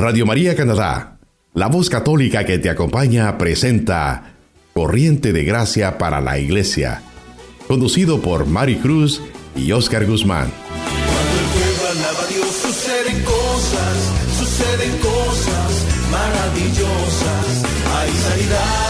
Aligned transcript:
Radio 0.00 0.24
María 0.24 0.56
Canadá, 0.56 1.18
la 1.52 1.66
voz 1.66 1.90
católica 1.90 2.46
que 2.46 2.58
te 2.58 2.70
acompaña, 2.70 3.36
presenta 3.36 4.32
Corriente 4.72 5.34
de 5.34 5.44
Gracia 5.44 5.98
para 5.98 6.22
la 6.22 6.38
Iglesia, 6.38 7.02
conducido 7.68 8.22
por 8.22 8.46
Mari 8.46 8.76
Cruz 8.76 9.20
y 9.54 9.72
Oscar 9.72 10.06
Guzmán. 10.06 10.50
Cuando 10.74 11.38
el 11.38 11.46
pueblo 11.52 11.90
alaba 11.90 12.22
a 12.22 12.26
Dios, 12.28 12.48
suceden 12.48 13.22
cosas, 13.24 14.12
suceden 14.38 14.98
cosas 15.00 15.84
maravillosas. 16.10 17.64
Hay 17.94 18.10
sanidad, 18.10 18.89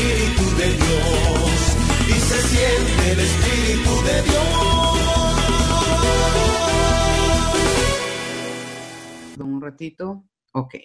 Un 9.39 9.61
ratito. 9.61 10.23
Ok. 10.53 10.75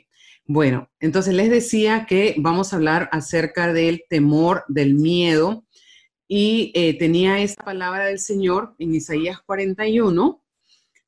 Bueno, 0.46 0.88
entonces 1.00 1.34
les 1.34 1.50
decía 1.50 2.06
que 2.08 2.34
vamos 2.38 2.72
a 2.72 2.76
hablar 2.76 3.08
acerca 3.12 3.72
del 3.72 4.04
temor, 4.08 4.64
del 4.68 4.94
miedo. 4.94 5.64
Y 6.28 6.72
eh, 6.74 6.98
tenía 6.98 7.40
esta 7.40 7.64
palabra 7.64 8.06
del 8.06 8.18
Señor 8.18 8.74
en 8.78 8.94
Isaías 8.94 9.38
41 9.46 10.42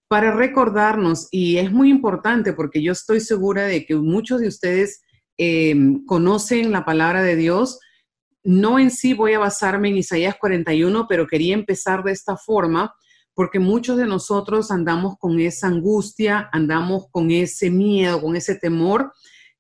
para 0.09 0.35
recordarnos, 0.35 1.29
y 1.31 1.59
es 1.59 1.71
muy 1.71 1.91
importante 1.91 2.55
porque 2.55 2.83
yo 2.83 2.93
estoy 2.93 3.21
segura 3.21 3.65
de 3.65 3.85
que 3.85 3.95
muchos 3.95 4.41
de 4.41 4.49
ustedes 4.49 5.03
eh, 5.37 5.77
conocen 6.07 6.73
la 6.73 6.85
palabra 6.85 7.23
de 7.23 7.37
Dios. 7.37 7.79
No 8.49 8.79
en 8.79 8.91
sí 8.91 9.13
voy 9.13 9.35
a 9.35 9.39
basarme 9.39 9.91
en 9.91 9.99
Isaías 9.99 10.37
41, 10.41 11.05
pero 11.07 11.27
quería 11.27 11.53
empezar 11.53 12.03
de 12.03 12.13
esta 12.13 12.39
forma 12.39 12.95
porque 13.35 13.59
muchos 13.59 13.99
de 13.99 14.07
nosotros 14.07 14.71
andamos 14.71 15.19
con 15.19 15.39
esa 15.39 15.67
angustia, 15.67 16.49
andamos 16.51 17.09
con 17.11 17.31
ese 17.31 17.71
miedo, 17.71 18.23
con 18.23 18.37
ese 18.37 18.55
temor 18.55 19.13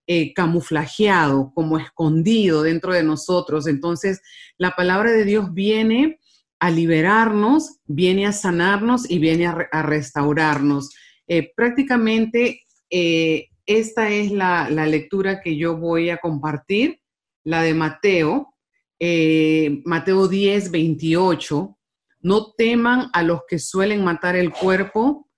eh, 0.07 0.33
camuflajeado, 0.33 1.53
como 1.55 1.77
escondido 1.77 2.63
dentro 2.63 2.95
de 2.95 3.03
nosotros. 3.03 3.67
Entonces, 3.67 4.23
la 4.57 4.71
palabra 4.71 5.13
de 5.13 5.27
Dios 5.27 5.53
viene 5.53 6.19
a 6.59 6.71
liberarnos, 6.71 7.81
viene 7.85 8.27
a 8.27 8.33
sanarnos 8.33 9.09
y 9.11 9.19
viene 9.19 9.49
a, 9.49 9.55
re- 9.55 9.69
a 9.71 9.83
restaurarnos. 9.83 10.89
Eh, 11.27 11.53
prácticamente 11.55 12.63
eh, 12.89 13.49
esta 13.67 14.09
es 14.09 14.31
la 14.33 14.71
lectura 14.71 15.43
que 15.43 15.59
yo 15.59 15.77
voy 15.77 16.09
a 16.09 16.17
compartir, 16.17 17.03
la 17.45 17.61
de 17.61 17.75
Mateo, 17.75 18.55
eh, 18.99 19.83
Mateo 19.85 20.29
10, 20.29 20.71
28. 20.71 21.79
No 22.21 22.53
teman 22.53 23.11
a 23.13 23.23
los 23.23 23.43
que 23.49 23.59
suelen 23.59 24.05
matar 24.05 24.37
el 24.37 24.53
cuerpo, 24.53 25.29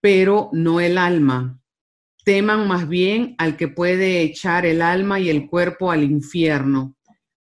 pero 0.00 0.50
no 0.52 0.80
el 0.80 0.98
alma. 0.98 1.60
Teman 2.24 2.68
más 2.68 2.88
bien 2.88 3.34
al 3.38 3.56
que 3.56 3.68
puede 3.68 4.22
echar 4.22 4.64
el 4.66 4.82
alma 4.82 5.18
y 5.18 5.28
el 5.28 5.48
cuerpo 5.48 5.90
al 5.90 6.04
infierno. 6.04 6.96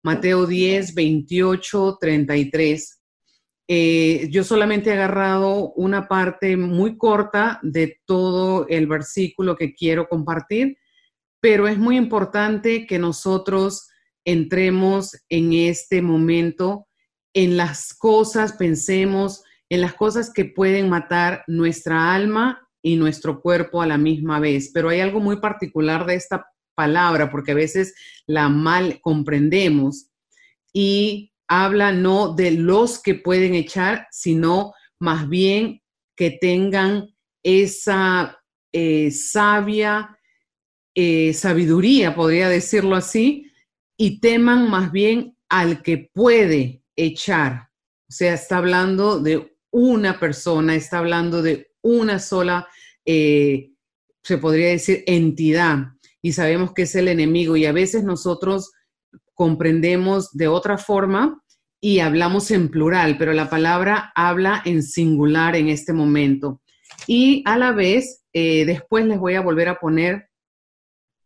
Mateo 0.03 0.47
10, 0.47 0.94
28, 0.94 1.99
33. 2.00 3.03
Eh, 3.71 4.28
yo 4.31 4.44
solamente 4.44 4.91
he 4.91 4.93
agarrado 4.94 5.72
una 5.72 6.09
parte 6.09 6.56
muy 6.56 6.97
corta 6.97 7.59
de 7.62 8.00
todo 8.06 8.66
el 8.69 8.87
versículo 8.87 9.56
que 9.56 9.75
quiero 9.75 10.09
compartir, 10.09 10.78
pero 11.41 11.69
es 11.69 11.77
muy 11.77 11.97
importante 11.97 12.87
que 12.87 12.99
nosotros 12.99 13.91
entremos 14.25 15.17
en 15.29 15.53
este 15.53 16.03
momento 16.03 16.87
en 17.34 17.56
las 17.56 17.95
cosas, 17.95 18.53
pensemos 18.55 19.45
en 19.69 19.81
las 19.81 19.95
cosas 19.95 20.33
que 20.33 20.45
pueden 20.45 20.89
matar 20.89 21.45
nuestra 21.47 22.15
alma 22.15 22.69
y 22.83 22.97
nuestro 22.97 23.41
cuerpo 23.41 23.83
a 23.83 23.87
la 23.87 23.99
misma 23.99 24.41
vez. 24.41 24.71
Pero 24.73 24.89
hay 24.89 25.01
algo 25.01 25.21
muy 25.21 25.41
particular 25.41 26.07
de 26.07 26.15
esta 26.15 26.47
palabra, 26.75 27.31
porque 27.31 27.53
a 27.53 27.57
veces 27.57 27.95
la 28.27 28.49
mal 28.49 29.01
comprendemos 29.01 30.11
y 30.73 31.33
habla 31.49 31.93
no 31.93 32.34
de 32.34 32.53
los 32.53 33.03
que 33.03 33.15
pueden 33.15 33.55
echar, 33.55 34.07
sino 34.11 34.73
más 35.01 35.28
bien 35.28 35.83
que 36.17 36.31
tengan 36.31 37.09
esa 37.43 38.41
eh, 38.73 39.11
sabia 39.11 40.19
eh, 41.01 41.33
sabiduría, 41.33 42.15
podría 42.17 42.49
decirlo 42.49 42.97
así, 42.97 43.47
y 43.98 44.20
teman 44.20 44.70
más 44.70 44.92
bien 44.92 45.36
al 45.50 45.82
que 45.82 46.10
puede 46.14 46.82
echar. 46.97 47.69
O 48.09 48.12
sea, 48.12 48.34
está 48.34 48.59
hablando 48.59 49.19
de 49.20 49.56
una 49.70 50.19
persona, 50.19 50.75
está 50.75 50.98
hablando 50.98 51.42
de 51.42 51.72
una 51.82 52.20
sola, 52.20 52.69
eh, 53.04 53.72
se 54.22 54.38
podría 54.38 54.69
decir, 54.69 55.03
entidad. 55.06 55.78
Y 56.22 56.32
sabemos 56.32 56.72
que 56.72 56.82
es 56.82 56.94
el 56.94 57.09
enemigo. 57.09 57.56
Y 57.56 57.66
a 57.66 57.72
veces 57.72 58.04
nosotros 58.04 58.70
comprendemos 59.34 60.32
de 60.32 60.48
otra 60.48 60.78
forma 60.78 61.42
y 61.80 61.98
hablamos 61.98 62.50
en 62.50 62.69
plural, 62.69 63.16
pero 63.19 63.32
la 63.32 63.50
palabra 63.50 64.12
habla 64.15 64.62
en 64.65 64.82
singular 64.82 65.56
en 65.56 65.69
este 65.69 65.92
momento. 65.92 66.62
Y 67.06 67.42
a 67.47 67.59
la 67.59 67.72
vez, 67.72 68.25
eh, 68.32 68.65
después 68.65 69.06
les 69.06 69.19
voy 69.19 69.34
a 69.34 69.41
volver 69.41 69.69
a 69.69 69.78
poner 69.78 70.28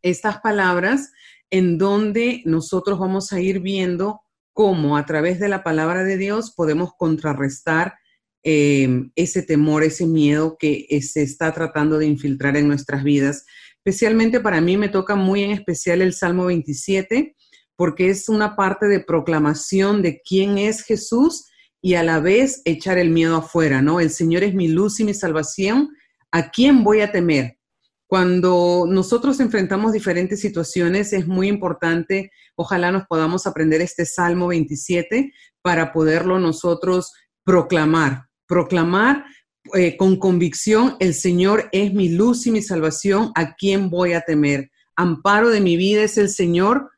estas 0.02 0.40
palabras 0.40 1.12
en 1.52 1.76
donde 1.76 2.40
nosotros 2.46 2.98
vamos 2.98 3.30
a 3.32 3.40
ir 3.40 3.60
viendo 3.60 4.22
cómo 4.54 4.96
a 4.96 5.04
través 5.04 5.38
de 5.38 5.50
la 5.50 5.62
palabra 5.62 6.02
de 6.02 6.16
Dios 6.16 6.50
podemos 6.50 6.92
contrarrestar 6.96 7.94
eh, 8.42 8.88
ese 9.16 9.42
temor, 9.42 9.84
ese 9.84 10.06
miedo 10.06 10.56
que 10.58 10.86
eh, 10.88 11.02
se 11.02 11.22
está 11.22 11.52
tratando 11.52 11.98
de 11.98 12.06
infiltrar 12.06 12.56
en 12.56 12.68
nuestras 12.68 13.04
vidas. 13.04 13.44
Especialmente 13.84 14.40
para 14.40 14.62
mí 14.62 14.78
me 14.78 14.88
toca 14.88 15.14
muy 15.14 15.42
en 15.42 15.50
especial 15.50 16.00
el 16.00 16.14
Salmo 16.14 16.46
27, 16.46 17.36
porque 17.76 18.08
es 18.08 18.30
una 18.30 18.56
parte 18.56 18.86
de 18.86 19.00
proclamación 19.00 20.00
de 20.00 20.22
quién 20.26 20.56
es 20.56 20.82
Jesús 20.82 21.44
y 21.82 21.94
a 21.94 22.02
la 22.02 22.18
vez 22.18 22.62
echar 22.64 22.96
el 22.96 23.10
miedo 23.10 23.36
afuera, 23.36 23.82
¿no? 23.82 24.00
El 24.00 24.10
Señor 24.10 24.42
es 24.42 24.54
mi 24.54 24.68
luz 24.68 25.00
y 25.00 25.04
mi 25.04 25.12
salvación, 25.12 25.90
¿a 26.30 26.50
quién 26.50 26.82
voy 26.82 27.02
a 27.02 27.12
temer? 27.12 27.58
Cuando 28.12 28.84
nosotros 28.86 29.40
enfrentamos 29.40 29.90
diferentes 29.90 30.38
situaciones 30.38 31.14
es 31.14 31.26
muy 31.26 31.48
importante, 31.48 32.30
ojalá 32.56 32.92
nos 32.92 33.06
podamos 33.06 33.46
aprender 33.46 33.80
este 33.80 34.04
Salmo 34.04 34.48
27 34.48 35.32
para 35.62 35.94
poderlo 35.94 36.38
nosotros 36.38 37.14
proclamar, 37.42 38.26
proclamar 38.46 39.24
eh, 39.72 39.96
con 39.96 40.18
convicción, 40.18 40.96
el 41.00 41.14
Señor 41.14 41.70
es 41.72 41.94
mi 41.94 42.10
luz 42.10 42.46
y 42.46 42.50
mi 42.50 42.60
salvación, 42.60 43.32
¿a 43.34 43.54
quién 43.54 43.88
voy 43.88 44.12
a 44.12 44.20
temer? 44.20 44.70
Amparo 44.94 45.48
de 45.48 45.62
mi 45.62 45.78
vida 45.78 46.02
es 46.02 46.18
el 46.18 46.28
Señor, 46.28 46.90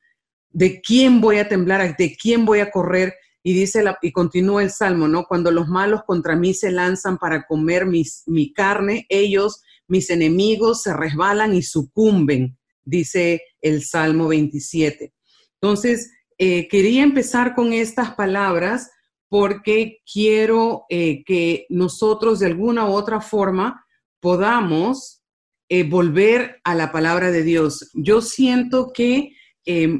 ¿de 0.50 0.80
quién 0.80 1.20
voy 1.20 1.38
a 1.38 1.48
temblar? 1.48 1.96
¿De 1.96 2.16
quién 2.20 2.44
voy 2.44 2.58
a 2.58 2.72
correr? 2.72 3.14
Y 3.44 3.54
dice 3.54 3.84
la, 3.84 3.96
y 4.02 4.10
continúa 4.10 4.64
el 4.64 4.72
salmo, 4.72 5.06
¿no? 5.06 5.26
Cuando 5.26 5.52
los 5.52 5.68
malos 5.68 6.00
contra 6.04 6.34
mí 6.34 6.54
se 6.54 6.72
lanzan 6.72 7.18
para 7.18 7.46
comer 7.46 7.86
mi 7.86 8.52
carne, 8.52 9.06
ellos, 9.08 9.62
mis 9.88 10.10
enemigos, 10.10 10.82
se 10.82 10.94
resbalan 10.94 11.54
y 11.54 11.62
sucumben, 11.62 12.58
dice 12.84 13.42
el 13.60 13.84
Salmo 13.84 14.28
27. 14.28 15.12
Entonces, 15.60 16.10
eh, 16.38 16.68
quería 16.68 17.02
empezar 17.02 17.54
con 17.54 17.72
estas 17.72 18.14
palabras 18.14 18.90
porque 19.28 19.98
quiero 20.10 20.84
eh, 20.88 21.24
que 21.24 21.66
nosotros 21.68 22.40
de 22.40 22.46
alguna 22.46 22.86
u 22.86 22.92
otra 22.92 23.20
forma 23.20 23.84
podamos 24.20 25.22
eh, 25.68 25.82
volver 25.82 26.60
a 26.64 26.74
la 26.74 26.92
palabra 26.92 27.30
de 27.30 27.42
Dios. 27.42 27.90
Yo 27.94 28.20
siento 28.20 28.92
que 28.94 29.30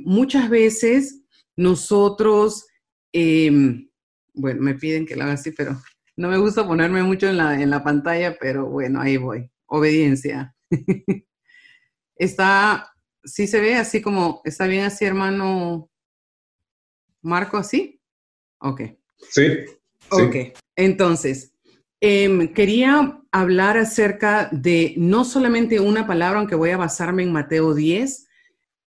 muchas 0.05 0.51
veces 0.51 1.23
nosotros, 1.57 2.67
eh, 3.13 3.51
bueno, 4.35 4.63
me 4.63 4.75
piden 4.75 5.07
que 5.07 5.17
lo 5.17 5.25
haga 5.25 5.35
así, 5.35 5.53
pero 5.53 5.81
no 6.17 6.29
me 6.29 6.39
gusta 6.39 6.67
ponerme 6.67 7.03
mucho 7.03 7.29
en 7.29 7.37
la, 7.37 7.61
en 7.61 7.71
la 7.71 7.83
pantalla, 7.83 8.37
pero 8.39 8.67
bueno, 8.67 9.01
ahí 9.01 9.17
voy. 9.17 9.51
Obediencia. 9.75 10.55
Está 12.17 12.94
¿Sí 13.25 13.47
se 13.47 13.61
ve 13.61 13.75
así 13.76 14.03
como, 14.03 14.43
está 14.44 14.67
bien 14.67 14.85
así, 14.85 15.05
hermano 15.05 15.91
Marco, 17.23 17.56
así? 17.56 18.00
Ok. 18.59 18.82
Sí. 19.31 19.49
Ok, 20.11 20.37
entonces, 20.76 21.55
em, 22.00 22.53
quería 22.53 23.23
hablar 23.32 23.79
acerca 23.79 24.50
de 24.53 24.94
no 24.99 25.25
solamente 25.25 25.81
una 25.81 26.06
palabra, 26.06 26.38
aunque 26.38 26.55
voy 26.55 26.70
a 26.70 26.77
basarme 26.77 27.23
en 27.23 27.32
Mateo 27.32 27.75
10, 27.75 28.29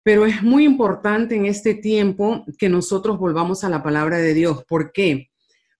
pero 0.02 0.26
es 0.26 0.42
muy 0.42 0.64
importante 0.64 1.34
en 1.34 1.46
este 1.46 1.74
tiempo 1.74 2.44
que 2.58 2.68
nosotros 2.68 3.18
volvamos 3.18 3.64
a 3.64 3.70
la 3.70 3.82
palabra 3.82 4.18
de 4.18 4.34
Dios. 4.34 4.64
¿Por 4.64 4.92
qué? 4.92 5.30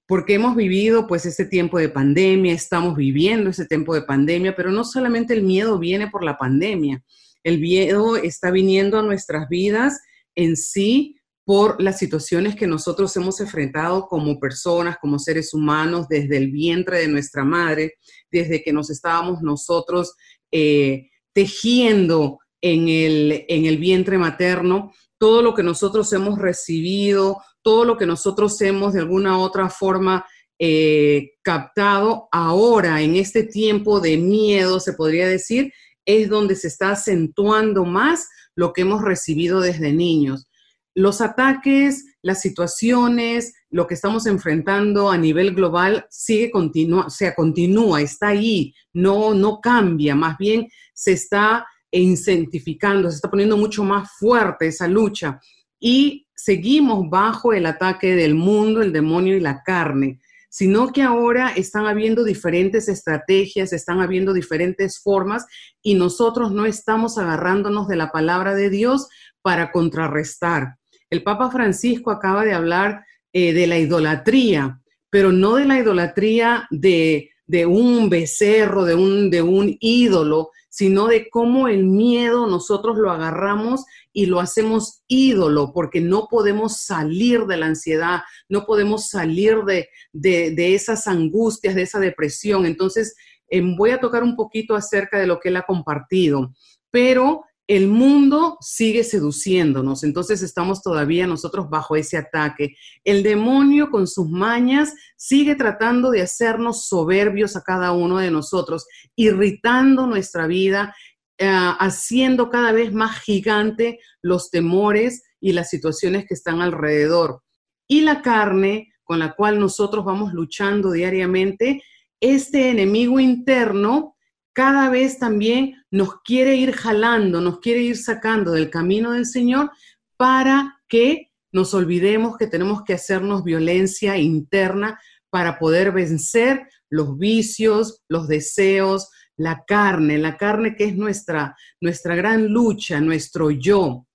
Porque 0.09 0.35
hemos 0.35 0.57
vivido 0.57 1.07
pues 1.07 1.27
este 1.27 1.45
tiempo 1.45 1.79
de 1.79 1.91
pandemia, 1.91 2.55
estamos 2.55 2.97
viviendo 2.97 3.51
ese 3.51 3.67
tiempo 3.67 3.95
de 3.95 4.03
pandemia, 4.03 4.57
pero 4.57 4.73
no 4.73 4.83
solamente 4.83 5.35
el 5.35 5.43
miedo 5.43 5.79
viene 5.79 6.09
por 6.09 6.25
la 6.25 6.39
pandemia, 6.39 7.05
el 7.45 7.61
miedo 7.61 8.17
está 8.17 8.51
viniendo 8.51 8.99
a 8.99 9.03
nuestras 9.03 9.49
vidas 9.51 10.01
en 10.35 10.57
sí 10.57 11.17
por 11.45 11.83
las 11.83 11.99
situaciones 11.99 12.57
que 12.57 12.67
nosotros 12.67 13.15
hemos 13.17 13.41
enfrentado 13.41 14.07
como 14.07 14.39
personas, 14.41 14.97
como 15.01 15.19
seres 15.19 15.55
humanos, 15.55 16.07
desde 16.09 16.37
el 16.37 16.51
vientre 16.51 17.01
de 17.01 17.09
nuestra 17.09 17.45
madre, 17.45 17.95
desde 18.31 18.63
que 18.63 18.73
nos 18.73 18.91
estábamos 18.91 19.41
nosotros 19.43 20.15
eh, 20.51 21.09
tejiendo 21.35 22.39
en 22.61 22.89
el, 22.89 23.45
en 23.49 23.67
el 23.67 23.79
vientre 23.79 24.19
materno, 24.19 24.93
todo 25.19 25.43
lo 25.43 25.55
que 25.55 25.63
nosotros 25.63 26.13
hemos 26.13 26.39
recibido, 26.39 27.39
todo 27.69 27.85
lo 27.85 27.99
que 27.99 28.07
nosotros 28.07 28.59
hemos 28.63 28.95
de 28.95 29.01
alguna 29.01 29.37
u 29.37 29.43
otra 29.43 29.69
forma 29.69 30.25
eh, 30.59 31.33
captado 31.43 32.27
ahora 32.33 33.03
en 33.03 33.15
este 33.15 33.43
tiempo 33.43 34.01
de 34.01 34.17
miedo, 34.17 34.81
se 34.81 34.95
podría 34.95 35.29
decir, 35.29 35.71
es 36.07 36.31
donde 36.31 36.57
se 36.57 36.69
está 36.69 36.93
acentuando 36.93 37.85
más 37.85 38.27
lo 38.57 38.73
que 38.73 38.81
hemos 38.81 39.03
recibido 39.03 39.61
desde 39.61 39.93
niños. 39.93 40.49
Los 40.95 41.21
ataques, 41.21 42.07
las 42.23 42.41
situaciones, 42.41 43.53
lo 43.69 43.87
que 43.87 43.93
estamos 43.93 44.25
enfrentando 44.25 45.11
a 45.11 45.19
nivel 45.19 45.55
global 45.55 46.07
sigue 46.09 46.51
continua, 46.51 47.05
o 47.09 47.11
sea, 47.11 47.35
continúa, 47.35 48.01
está 48.01 48.29
ahí, 48.29 48.73
no, 48.95 49.35
no 49.35 49.61
cambia, 49.61 50.15
más 50.15 50.39
bien 50.39 50.69
se 50.95 51.13
está 51.13 51.67
incentificando, 51.91 53.11
se 53.11 53.17
está 53.17 53.29
poniendo 53.29 53.59
mucho 53.59 53.85
más 53.85 54.11
fuerte 54.19 54.69
esa 54.69 54.89
lucha. 54.89 55.39
Y 55.79 56.28
seguimos 56.39 57.11
bajo 57.11 57.53
el 57.53 57.67
ataque 57.67 58.15
del 58.15 58.35
mundo, 58.35 58.81
el 58.81 58.93
demonio 58.93 59.37
y 59.37 59.41
la 59.41 59.65
carne, 59.65 60.21
sino 60.49 60.93
que 60.93 61.03
ahora 61.03 61.51
están 61.51 61.87
habiendo 61.87 62.23
diferentes 62.23 62.89
estrategias, 62.89 63.73
están 63.73 64.01
habiendo 64.01 64.33
diferentes 64.33 65.01
formas 65.01 65.47
y 65.83 65.95
nosotros 65.95 66.53
no 66.53 66.65
estamos 66.65 67.19
agarrándonos 67.19 67.89
de 67.89 67.97
la 67.97 68.13
palabra 68.13 68.55
de 68.55 68.71
Dios 68.71 69.09
para 69.43 69.73
contrarrestar. 69.73 70.77
El 71.11 71.25
Papa 71.25 71.51
Francisco 71.51 72.13
acaba 72.13 72.45
de 72.45 72.55
hablar 72.55 73.05
eh, 73.33 73.53
de 73.53 73.67
la 73.67 73.79
idolatría, 73.79 74.81
pero 75.11 75.33
no 75.33 75.57
de 75.57 75.65
la 75.65 75.79
idolatría 75.79 76.69
de, 76.71 77.31
un 77.67 78.09
becerro, 78.09 78.85
de 78.85 78.95
un, 78.95 79.29
de 79.29 79.43
un 79.43 79.77
ídolo, 79.81 80.51
sino 80.69 81.07
de 81.07 81.29
cómo 81.31 81.69
el 81.69 81.85
miedo 81.85 82.47
nosotros 82.47 82.97
lo 82.99 83.11
agarramos 83.11 83.85
y 84.13 84.27
lo 84.27 84.41
hacemos 84.41 85.03
ídolo, 85.09 85.73
porque 85.73 86.01
no 86.01 86.29
podemos 86.31 86.81
salir 86.81 87.47
de 87.47 87.57
la 87.57 87.67
ansiedad, 87.67 88.21
no 88.49 88.67
podemos 88.67 89.09
salir 89.09 89.65
de, 89.65 89.89
de, 90.13 90.75
esas 90.75 91.07
angustias, 91.07 91.75
de 91.75 91.83
esa 91.83 91.99
depresión. 91.99 92.67
Entonces, 92.67 93.15
em, 93.49 93.77
voy 93.77 93.91
a 93.91 94.01
tocar 94.01 94.23
un 94.23 94.37
poquito 94.37 94.75
acerca 94.75 95.19
de 95.19 95.27
lo 95.27 95.41
que 95.41 95.49
él 95.49 95.57
ha 95.57 95.63
compartido, 95.63 96.53
pero 96.91 97.45
el 97.69 97.87
mundo 97.87 98.57
sigue 98.63 99.05
seduciéndonos, 99.05 100.03
entonces 100.03 100.41
estamos 100.41 100.83
todavía 100.83 101.27
nosotros 101.27 101.69
bajo 101.69 101.97
ese 101.97 102.17
ataque. 102.17 102.75
El 103.05 103.23
demonio 103.23 103.91
con 103.91 104.07
sus 104.07 104.29
mañas 104.29 104.95
sigue 105.17 105.55
tratando 105.55 106.11
de 106.11 106.23
hacernos 106.23 106.89
soberbios 106.89 107.57
a 107.57 107.63
cada 107.63 107.93
uno 107.93 108.19
de 108.19 108.31
nosotros, 108.31 108.87
irritando 109.15 110.07
nuestra 110.07 110.47
vida, 110.47 110.97
eh, 111.37 111.47
haciendo 111.79 112.49
cada 112.49 112.73
vez 112.73 112.93
más 112.95 113.21
gigante 113.21 114.01
los 114.23 114.51
temores 114.51 115.25
y 115.39 115.53
las 115.53 115.69
situaciones 115.69 116.25
que 116.27 116.35
están 116.35 116.63
alrededor. 116.63 117.43
Y 117.87 118.01
la 118.01 118.23
carne 118.23 118.89
con 119.05 119.19
la 119.19 119.35
cual 119.35 119.61
nosotros 119.61 120.07
vamos 120.07 120.33
luchando 120.33 120.91
diariamente, 120.91 121.83
este 122.21 122.71
enemigo 122.71 123.21
interno, 123.21 124.17
cada 124.59 124.91
vez 124.91 125.21
también 125.21 125.85
nos 125.89 126.21
quiere 126.23 126.57
ir 126.57 126.73
jalando, 126.73 127.41
nos 127.41 127.61
quiere 127.61 127.81
ir 127.81 127.97
sacando 127.97 128.51
del 128.51 128.71
camino 128.71 129.13
del 129.13 129.25
Señor 129.25 129.71
para 130.17 130.81
que 130.89 131.31
nos 131.53 131.75
olvidemos 131.75 132.37
que 132.37 132.49
tenemos 132.49 132.83
que 132.83 132.95
hacernos 132.95 133.45
violencia 133.45 134.17
interna 134.17 135.01
para 135.31 135.61
poder 135.61 135.93
vencer 135.93 136.67
los 136.91 137.17
vicios, 137.17 138.03
los 138.09 138.27
deseos, 138.27 139.11
la 139.37 139.63
carne, 139.65 140.19
la 140.19 140.37
carne 140.37 140.75
que 140.75 140.87
es 140.87 140.97
nuestra, 140.97 141.57
nuestra 141.81 142.17
gran 142.17 142.49
lucha, 142.49 143.01
nuestro 143.01 143.53
yo, 143.53 144.09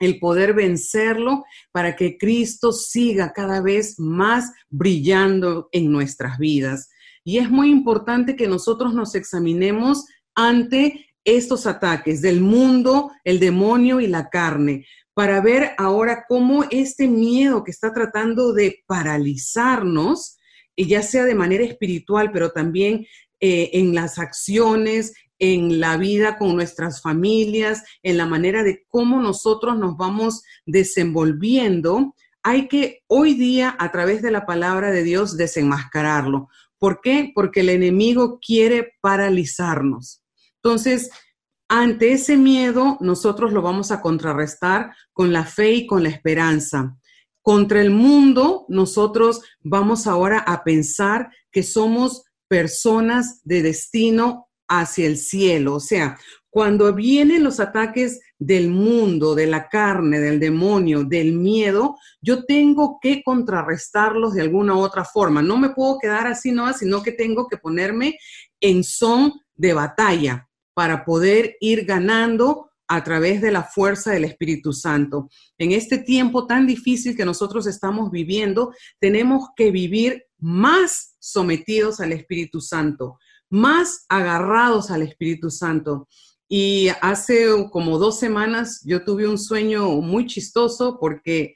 el 0.00 0.18
poder 0.18 0.52
vencerlo 0.52 1.46
para 1.72 1.96
que 1.96 2.18
Cristo 2.18 2.72
siga 2.72 3.32
cada 3.32 3.62
vez 3.62 3.98
más 3.98 4.52
brillando 4.68 5.70
en 5.72 5.90
nuestras 5.90 6.36
vidas. 6.36 6.90
Y 7.24 7.38
es 7.38 7.50
muy 7.50 7.70
importante 7.70 8.36
que 8.36 8.48
nosotros 8.48 8.94
nos 8.94 9.14
examinemos 9.14 10.06
ante 10.34 11.06
estos 11.24 11.66
ataques 11.66 12.22
del 12.22 12.40
mundo, 12.40 13.10
el 13.24 13.38
demonio 13.38 14.00
y 14.00 14.06
la 14.06 14.30
carne, 14.30 14.86
para 15.14 15.40
ver 15.40 15.72
ahora 15.78 16.24
cómo 16.28 16.64
este 16.70 17.08
miedo 17.08 17.64
que 17.64 17.72
está 17.72 17.92
tratando 17.92 18.52
de 18.52 18.84
paralizarnos, 18.86 20.38
ya 20.76 21.02
sea 21.02 21.24
de 21.24 21.34
manera 21.34 21.64
espiritual, 21.64 22.30
pero 22.32 22.52
también 22.52 23.04
eh, 23.40 23.70
en 23.74 23.94
las 23.94 24.18
acciones, 24.18 25.12
en 25.38 25.80
la 25.80 25.96
vida 25.96 26.38
con 26.38 26.54
nuestras 26.54 27.02
familias, 27.02 27.82
en 28.02 28.16
la 28.16 28.26
manera 28.26 28.62
de 28.62 28.84
cómo 28.88 29.20
nosotros 29.20 29.78
nos 29.78 29.96
vamos 29.96 30.42
desenvolviendo, 30.66 32.14
hay 32.42 32.68
que 32.68 33.02
hoy 33.08 33.34
día, 33.34 33.76
a 33.78 33.90
través 33.90 34.22
de 34.22 34.30
la 34.30 34.46
palabra 34.46 34.90
de 34.90 35.02
Dios, 35.02 35.36
desenmascararlo. 35.36 36.48
¿Por 36.78 37.00
qué? 37.00 37.32
Porque 37.34 37.60
el 37.60 37.70
enemigo 37.70 38.38
quiere 38.40 38.94
paralizarnos. 39.00 40.22
Entonces, 40.62 41.10
ante 41.68 42.12
ese 42.12 42.36
miedo, 42.36 42.96
nosotros 43.00 43.52
lo 43.52 43.62
vamos 43.62 43.90
a 43.90 44.00
contrarrestar 44.00 44.94
con 45.12 45.32
la 45.32 45.44
fe 45.44 45.72
y 45.72 45.86
con 45.86 46.02
la 46.02 46.08
esperanza. 46.08 46.96
Contra 47.42 47.80
el 47.80 47.90
mundo, 47.90 48.64
nosotros 48.68 49.42
vamos 49.60 50.06
ahora 50.06 50.38
a 50.38 50.64
pensar 50.64 51.30
que 51.50 51.62
somos 51.62 52.24
personas 52.48 53.40
de 53.44 53.62
destino 53.62 54.47
hacia 54.68 55.06
el 55.06 55.16
cielo. 55.16 55.74
O 55.74 55.80
sea, 55.80 56.18
cuando 56.50 56.92
vienen 56.94 57.44
los 57.44 57.60
ataques 57.60 58.20
del 58.38 58.70
mundo, 58.70 59.34
de 59.34 59.46
la 59.46 59.68
carne, 59.68 60.20
del 60.20 60.40
demonio, 60.40 61.04
del 61.04 61.32
miedo, 61.32 61.96
yo 62.20 62.44
tengo 62.44 62.98
que 63.00 63.22
contrarrestarlos 63.22 64.34
de 64.34 64.42
alguna 64.42 64.74
u 64.74 64.78
otra 64.78 65.04
forma. 65.04 65.42
No 65.42 65.58
me 65.58 65.70
puedo 65.70 65.98
quedar 65.98 66.26
así, 66.26 66.52
no, 66.52 66.72
sino 66.72 67.02
que 67.02 67.12
tengo 67.12 67.48
que 67.48 67.58
ponerme 67.58 68.18
en 68.60 68.84
son 68.84 69.32
de 69.56 69.72
batalla 69.72 70.48
para 70.74 71.04
poder 71.04 71.56
ir 71.60 71.84
ganando 71.84 72.70
a 72.88 73.04
través 73.04 73.42
de 73.42 73.50
la 73.50 73.64
fuerza 73.64 74.12
del 74.12 74.24
Espíritu 74.24 74.72
Santo. 74.72 75.28
En 75.58 75.72
este 75.72 75.98
tiempo 75.98 76.46
tan 76.46 76.66
difícil 76.66 77.16
que 77.16 77.26
nosotros 77.26 77.66
estamos 77.66 78.10
viviendo, 78.10 78.72
tenemos 78.98 79.48
que 79.54 79.70
vivir 79.70 80.24
más 80.38 81.16
sometidos 81.18 82.00
al 82.00 82.12
Espíritu 82.12 82.60
Santo, 82.60 83.18
más 83.50 84.04
agarrados 84.08 84.90
al 84.90 85.02
Espíritu 85.02 85.50
Santo. 85.50 86.08
Y 86.48 86.88
hace 87.02 87.46
como 87.70 87.98
dos 87.98 88.18
semanas 88.18 88.82
yo 88.84 89.04
tuve 89.04 89.28
un 89.28 89.38
sueño 89.38 89.88
muy 90.00 90.26
chistoso 90.26 90.98
porque 90.98 91.54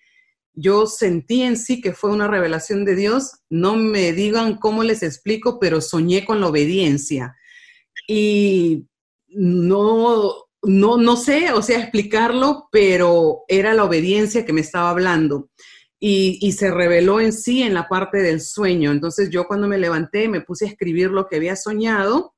yo 0.54 0.87
sentí 0.87 1.42
en 1.42 1.56
sí 1.56 1.80
que 1.80 1.92
fue 1.92 2.11
una 2.11 2.28
revelación 2.28 2.84
de 2.84 2.94
Dios. 2.94 3.32
No 3.49 3.75
me 3.76 4.12
digan 4.12 4.58
cómo 4.58 4.82
les 4.82 5.02
explico, 5.02 5.58
pero 5.58 5.80
soñé 5.80 6.25
con 6.25 6.40
la 6.40 6.49
obediencia. 6.49 7.37
Y 8.06 8.87
no, 9.28 10.34
no, 10.62 10.96
no 10.99 11.16
sé, 11.16 11.52
o 11.52 11.62
sea, 11.62 11.80
explicarlo, 11.80 12.68
pero 12.70 13.44
era 13.49 13.72
la 13.72 13.84
obediencia 13.84 14.44
que 14.44 14.52
me 14.52 14.61
estaba 14.61 14.90
hablando. 14.90 15.49
Y, 16.04 16.50
se 16.50 16.73
reveló 16.73 17.21
en 17.21 17.32
sí 17.32 17.62
en 17.62 17.75
la 17.75 17.88
parte 17.88 18.23
del 18.23 18.40
sueño. 18.40 18.90
Entonces 18.90 19.30
yo 19.30 19.47
cuando 19.47 19.68
me 19.68 19.78
levanté 19.78 20.28
me 20.28 20.40
puse 20.40 20.64
a 20.64 20.68
escribir 20.68 21.12
lo 21.12 21.28
que 21.28 21.37
había 21.37 21.54
soñado 21.54 22.35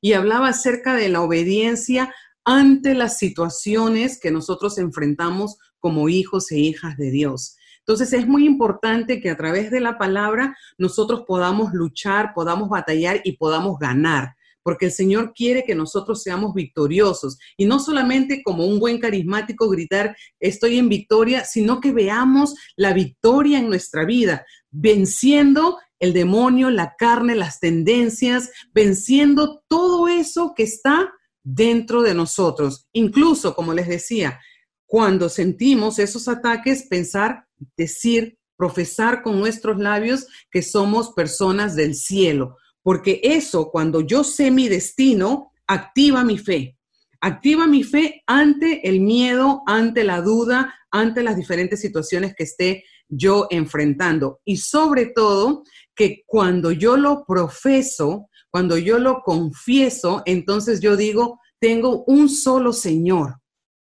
y 0.00 0.14
hablaba 0.14 0.48
acerca 0.48 0.94
de 0.94 1.10
la 1.10 1.20
obediencia 1.20 2.14
ante 2.42 2.94
las 2.94 3.18
situaciones 3.18 4.18
que 4.18 4.30
nosotros 4.30 4.78
enfrentamos 4.78 5.58
como 5.78 6.08
hijos 6.08 6.50
e 6.52 6.58
hijas 6.58 6.96
de 6.96 7.10
Dios. 7.10 7.56
Entonces 7.80 8.14
es 8.14 8.26
muy 8.26 8.46
importante 8.46 9.20
que 9.20 9.28
a 9.28 9.36
través 9.36 9.70
de 9.70 9.80
la 9.80 9.98
palabra 9.98 10.56
nosotros 10.78 11.24
podamos 11.26 11.74
luchar, 11.74 12.32
podamos 12.34 12.70
batallar 12.70 13.20
y 13.24 13.36
podamos 13.36 13.78
ganar, 13.78 14.36
porque 14.64 14.86
el 14.86 14.92
Señor 14.92 15.32
quiere 15.32 15.62
que 15.62 15.76
nosotros 15.76 16.22
seamos 16.22 16.54
victoriosos 16.54 17.38
y 17.56 17.66
no 17.66 17.78
solamente 17.78 18.42
como 18.42 18.66
un 18.66 18.80
buen 18.80 18.98
carismático 18.98 19.68
gritar 19.68 20.16
estoy 20.40 20.78
en 20.78 20.88
victoria, 20.88 21.44
sino 21.44 21.80
que 21.80 21.92
veamos 21.92 22.54
la 22.74 22.92
victoria 22.92 23.60
en 23.60 23.68
nuestra 23.68 24.04
vida, 24.04 24.44
venciendo 24.72 25.78
el 26.00 26.12
demonio, 26.12 26.70
la 26.70 26.96
carne, 26.98 27.36
las 27.36 27.60
tendencias, 27.60 28.50
venciendo 28.72 29.62
todo 29.68 30.08
eso 30.08 30.54
que 30.56 30.64
está 30.64 31.12
dentro 31.44 32.02
de 32.02 32.14
nosotros. 32.14 32.88
Incluso, 32.92 33.54
como 33.54 33.72
les 33.74 33.86
decía, 33.86 34.40
cuando 34.86 35.28
sentimos 35.28 35.98
esos 35.98 36.26
ataques, 36.26 36.86
pensar, 36.88 37.46
decir, 37.76 38.38
profesar 38.56 39.22
con 39.22 39.38
nuestros 39.38 39.78
labios 39.78 40.26
que 40.50 40.62
somos 40.62 41.12
personas 41.12 41.76
del 41.76 41.94
cielo, 41.94 42.56
porque 42.84 43.18
eso, 43.24 43.70
cuando 43.70 44.02
yo 44.02 44.22
sé 44.22 44.50
mi 44.50 44.68
destino, 44.68 45.52
activa 45.66 46.22
mi 46.22 46.36
fe. 46.36 46.76
Activa 47.18 47.66
mi 47.66 47.82
fe 47.82 48.22
ante 48.26 48.86
el 48.86 49.00
miedo, 49.00 49.62
ante 49.66 50.04
la 50.04 50.20
duda, 50.20 50.74
ante 50.90 51.22
las 51.22 51.36
diferentes 51.36 51.80
situaciones 51.80 52.34
que 52.36 52.44
esté 52.44 52.84
yo 53.08 53.46
enfrentando. 53.48 54.40
Y 54.44 54.58
sobre 54.58 55.06
todo, 55.06 55.62
que 55.94 56.24
cuando 56.26 56.72
yo 56.72 56.98
lo 56.98 57.24
profeso, 57.24 58.28
cuando 58.50 58.76
yo 58.76 58.98
lo 58.98 59.22
confieso, 59.22 60.22
entonces 60.26 60.80
yo 60.80 60.94
digo, 60.94 61.40
tengo 61.58 62.04
un 62.04 62.28
solo 62.28 62.74
Señor. 62.74 63.40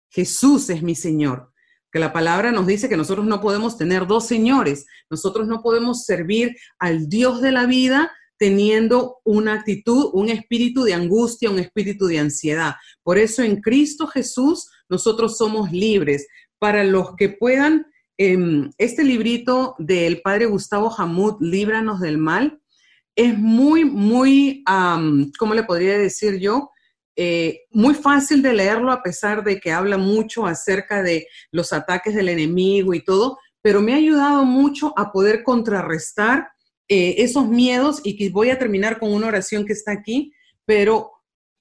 Jesús 0.08 0.70
es 0.70 0.82
mi 0.82 0.94
Señor 0.94 1.52
que 1.92 2.00
la 2.00 2.12
palabra 2.12 2.52
nos 2.52 2.66
dice 2.66 2.90
que 2.90 2.96
nosotros 2.96 3.24
no 3.24 3.40
podemos 3.40 3.78
tener 3.78 4.06
dos 4.06 4.26
señores, 4.26 4.84
nosotros 5.08 5.48
no 5.48 5.62
podemos 5.62 6.04
servir 6.04 6.54
al 6.78 7.08
Dios 7.08 7.40
de 7.40 7.52
la 7.52 7.64
vida 7.64 8.12
teniendo 8.38 9.18
una 9.24 9.54
actitud, 9.54 10.10
un 10.12 10.28
espíritu 10.28 10.84
de 10.84 10.94
angustia, 10.94 11.50
un 11.50 11.58
espíritu 11.58 12.06
de 12.06 12.18
ansiedad. 12.18 12.74
Por 13.02 13.18
eso 13.18 13.42
en 13.42 13.60
Cristo 13.60 14.06
Jesús 14.06 14.68
nosotros 14.88 15.36
somos 15.38 15.72
libres. 15.72 16.26
Para 16.58 16.84
los 16.84 17.14
que 17.16 17.28
puedan, 17.28 17.86
em, 18.18 18.70
este 18.78 19.04
librito 19.04 19.74
del 19.78 20.20
padre 20.22 20.46
Gustavo 20.46 20.94
Hamud, 20.96 21.36
Líbranos 21.40 22.00
del 22.00 22.18
Mal, 22.18 22.60
es 23.14 23.36
muy, 23.38 23.84
muy, 23.84 24.62
¿cómo 25.38 25.54
le 25.54 25.62
podría 25.64 25.98
decir 25.98 26.38
yo? 26.38 26.70
Eh, 27.18 27.62
muy 27.70 27.94
fácil 27.94 28.42
de 28.42 28.52
leerlo 28.52 28.92
a 28.92 29.02
pesar 29.02 29.42
de 29.42 29.58
que 29.58 29.72
habla 29.72 29.96
mucho 29.96 30.44
acerca 30.46 31.02
de 31.02 31.26
los 31.50 31.72
ataques 31.72 32.14
del 32.14 32.28
enemigo 32.28 32.92
y 32.92 33.02
todo, 33.02 33.38
pero 33.62 33.80
me 33.80 33.94
ha 33.94 33.96
ayudado 33.96 34.44
mucho 34.44 34.92
a 34.98 35.12
poder 35.12 35.42
contrarrestar 35.42 36.50
eh, 36.88 37.16
esos 37.18 37.48
miedos 37.48 38.00
y 38.04 38.16
que 38.16 38.30
voy 38.30 38.50
a 38.50 38.58
terminar 38.58 38.98
con 38.98 39.12
una 39.12 39.26
oración 39.26 39.66
que 39.66 39.72
está 39.72 39.92
aquí, 39.92 40.32
pero 40.64 41.12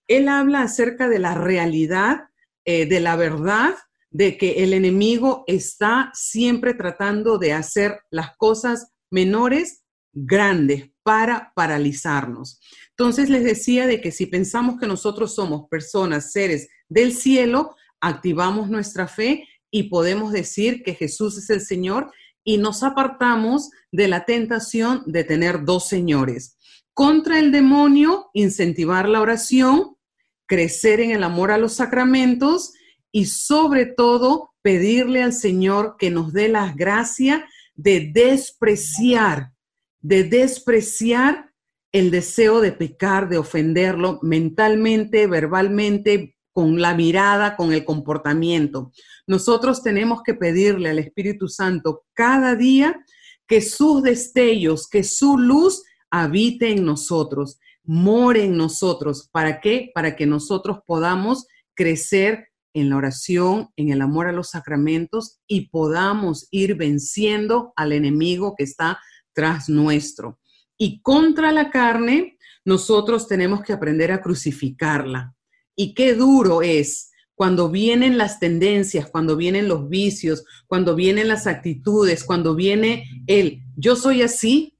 él 0.08 0.28
habla 0.28 0.62
acerca 0.62 1.10
de 1.10 1.20
la 1.20 1.34
realidad, 1.34 2.30
eh, 2.64 2.86
de 2.86 3.00
la 3.00 3.16
verdad, 3.16 3.76
de 4.12 4.38
que 4.38 4.64
el 4.64 4.74
enemigo 4.74 5.44
está 5.48 6.12
siempre 6.14 6.74
tratando 6.74 7.38
de 7.38 7.54
hacer 7.54 8.00
las 8.12 8.38
cosas 8.38 8.94
menores 9.10 9.84
grandes 10.14 10.92
para 11.04 11.52
paralizarnos. 11.56 12.60
Entonces 12.92 13.30
les 13.30 13.44
decía 13.44 13.88
de 13.88 14.00
que 14.00 14.12
si 14.12 14.28
pensamos 14.28 14.80
que 14.80 14.88
nosotros 14.88 15.36
somos 15.36 15.68
personas, 15.70 16.32
seres 16.32 16.70
del 16.88 17.14
cielo, 17.14 17.76
activamos 18.00 18.70
nuestra 18.70 19.08
fe 19.08 19.48
y 19.70 19.90
podemos 19.90 20.32
decir 20.32 20.84
que 20.84 20.94
Jesús 20.94 21.38
es 21.38 21.50
el 21.50 21.60
Señor 21.60 22.12
y 22.46 22.58
nos 22.58 22.84
apartamos 22.84 23.72
de 23.92 24.08
la 24.08 24.24
tentación 24.24 25.04
de 25.06 25.26
tener 25.26 25.66
dos 25.66 25.90
señores. 25.90 26.58
Contra 26.94 27.40
el 27.40 27.52
demonio, 27.52 28.30
incentivar 28.34 29.10
la 29.10 29.20
oración, 29.20 29.98
crecer 30.46 31.02
en 31.02 31.12
el 31.12 31.24
amor 31.24 31.52
a 31.52 31.58
los 31.58 31.74
sacramentos 31.74 32.74
y 33.12 33.26
sobre 33.26 33.86
todo 33.86 34.52
pedirle 34.62 35.24
al 35.24 35.34
Señor 35.34 35.96
que 36.00 36.12
nos 36.12 36.32
dé 36.32 36.48
la 36.48 36.72
gracia 36.74 37.46
de 37.74 38.12
despreciar, 38.14 39.52
de 40.00 40.24
despreciar 40.24 41.52
el 41.92 42.12
deseo 42.12 42.62
de 42.62 42.72
pecar, 42.72 43.28
de 43.28 43.38
ofenderlo 43.38 44.20
mentalmente, 44.22 45.28
verbalmente, 45.28 46.36
con 46.52 46.82
la 46.82 46.94
mirada, 46.94 47.58
con 47.58 47.74
el 47.74 47.84
comportamiento. 47.84 48.92
Nosotros 49.28 49.82
tenemos 49.82 50.22
que 50.24 50.34
pedirle 50.34 50.90
al 50.90 51.00
Espíritu 51.00 51.48
Santo 51.48 52.06
cada 52.14 52.56
día 52.56 53.04
que 53.48 53.62
sus 53.62 54.04
destellos, 54.04 54.88
que 54.88 55.04
su 55.04 55.38
luz 55.38 55.84
habite 56.10 56.72
en 56.72 56.86
nosotros, 56.86 57.60
more 57.84 58.44
en 58.44 58.58
nosotros. 58.58 59.30
¿Para 59.32 59.60
qué? 59.62 59.92
Para 59.94 60.16
que 60.16 60.26
nosotros 60.26 60.80
podamos 60.86 61.48
crecer 61.74 62.50
en 62.74 62.90
la 62.90 62.98
oración, 62.98 63.70
en 63.78 63.90
el 63.90 64.02
amor 64.02 64.28
a 64.28 64.32
los 64.32 64.50
sacramentos 64.50 65.40
y 65.48 65.70
podamos 65.70 66.48
ir 66.52 66.76
venciendo 66.76 67.74
al 67.76 67.94
enemigo 67.94 68.54
que 68.58 68.66
está 68.66 69.00
tras 69.34 69.70
nuestro. 69.70 70.40
Y 70.78 71.02
contra 71.02 71.52
la 71.52 71.70
carne, 71.70 72.38
nosotros 72.66 73.28
tenemos 73.28 73.62
que 73.62 73.74
aprender 73.74 74.12
a 74.12 74.22
crucificarla. 74.22 75.36
Y 75.76 75.94
qué 75.94 76.16
duro 76.16 76.62
es 76.62 77.12
cuando 77.36 77.70
vienen 77.70 78.18
las 78.18 78.40
tendencias, 78.40 79.10
cuando 79.10 79.36
vienen 79.36 79.68
los 79.68 79.90
vicios, 79.90 80.46
cuando 80.68 80.96
vienen 80.96 81.28
las 81.28 81.48
actitudes, 81.48 82.24
cuando 82.24 82.56
viene 82.56 83.24
el 83.28 83.62
yo 83.76 83.96
soy 83.96 84.22
así, 84.22 84.78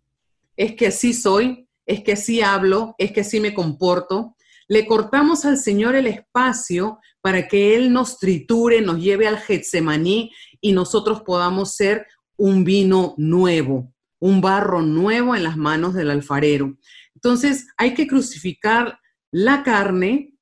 es 0.56 0.74
que 0.76 0.88
así 0.88 1.14
soy, 1.14 1.68
es 1.86 2.02
que 2.02 2.14
así 2.14 2.42
hablo, 2.42 2.96
es 2.98 3.12
que 3.12 3.22
así 3.22 3.40
me 3.40 3.54
comporto. 3.54 4.36
Le 4.68 4.88
cortamos 4.88 5.46
al 5.46 5.58
Señor 5.58 5.96
el 5.96 6.08
espacio 6.08 7.00
para 7.22 7.48
que 7.48 7.76
Él 7.76 7.92
nos 7.92 8.20
triture, 8.20 8.82
nos 8.82 9.00
lleve 9.00 9.28
al 9.28 9.38
Getsemaní 9.38 10.32
y 10.62 10.72
nosotros 10.72 11.22
podamos 11.22 11.76
ser 11.76 12.08
un 12.38 12.64
vino 12.64 13.14
nuevo, 13.18 13.94
un 14.20 14.42
barro 14.42 14.82
nuevo 14.82 15.36
en 15.36 15.44
las 15.44 15.58
manos 15.58 15.94
del 15.94 16.10
alfarero. 16.10 16.78
Entonces 17.14 17.68
hay 17.78 17.94
que 17.94 18.08
crucificar 18.08 19.00
la 19.30 19.64
carne 19.64 20.34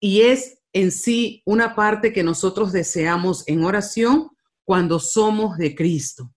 y 0.00 0.20
es 0.22 0.57
en 0.80 0.92
sí 0.92 1.42
una 1.44 1.74
parte 1.74 2.12
que 2.12 2.22
nosotros 2.22 2.72
deseamos 2.72 3.42
en 3.48 3.64
oración 3.64 4.30
cuando 4.64 5.00
somos 5.00 5.58
de 5.58 5.74
Cristo. 5.74 6.32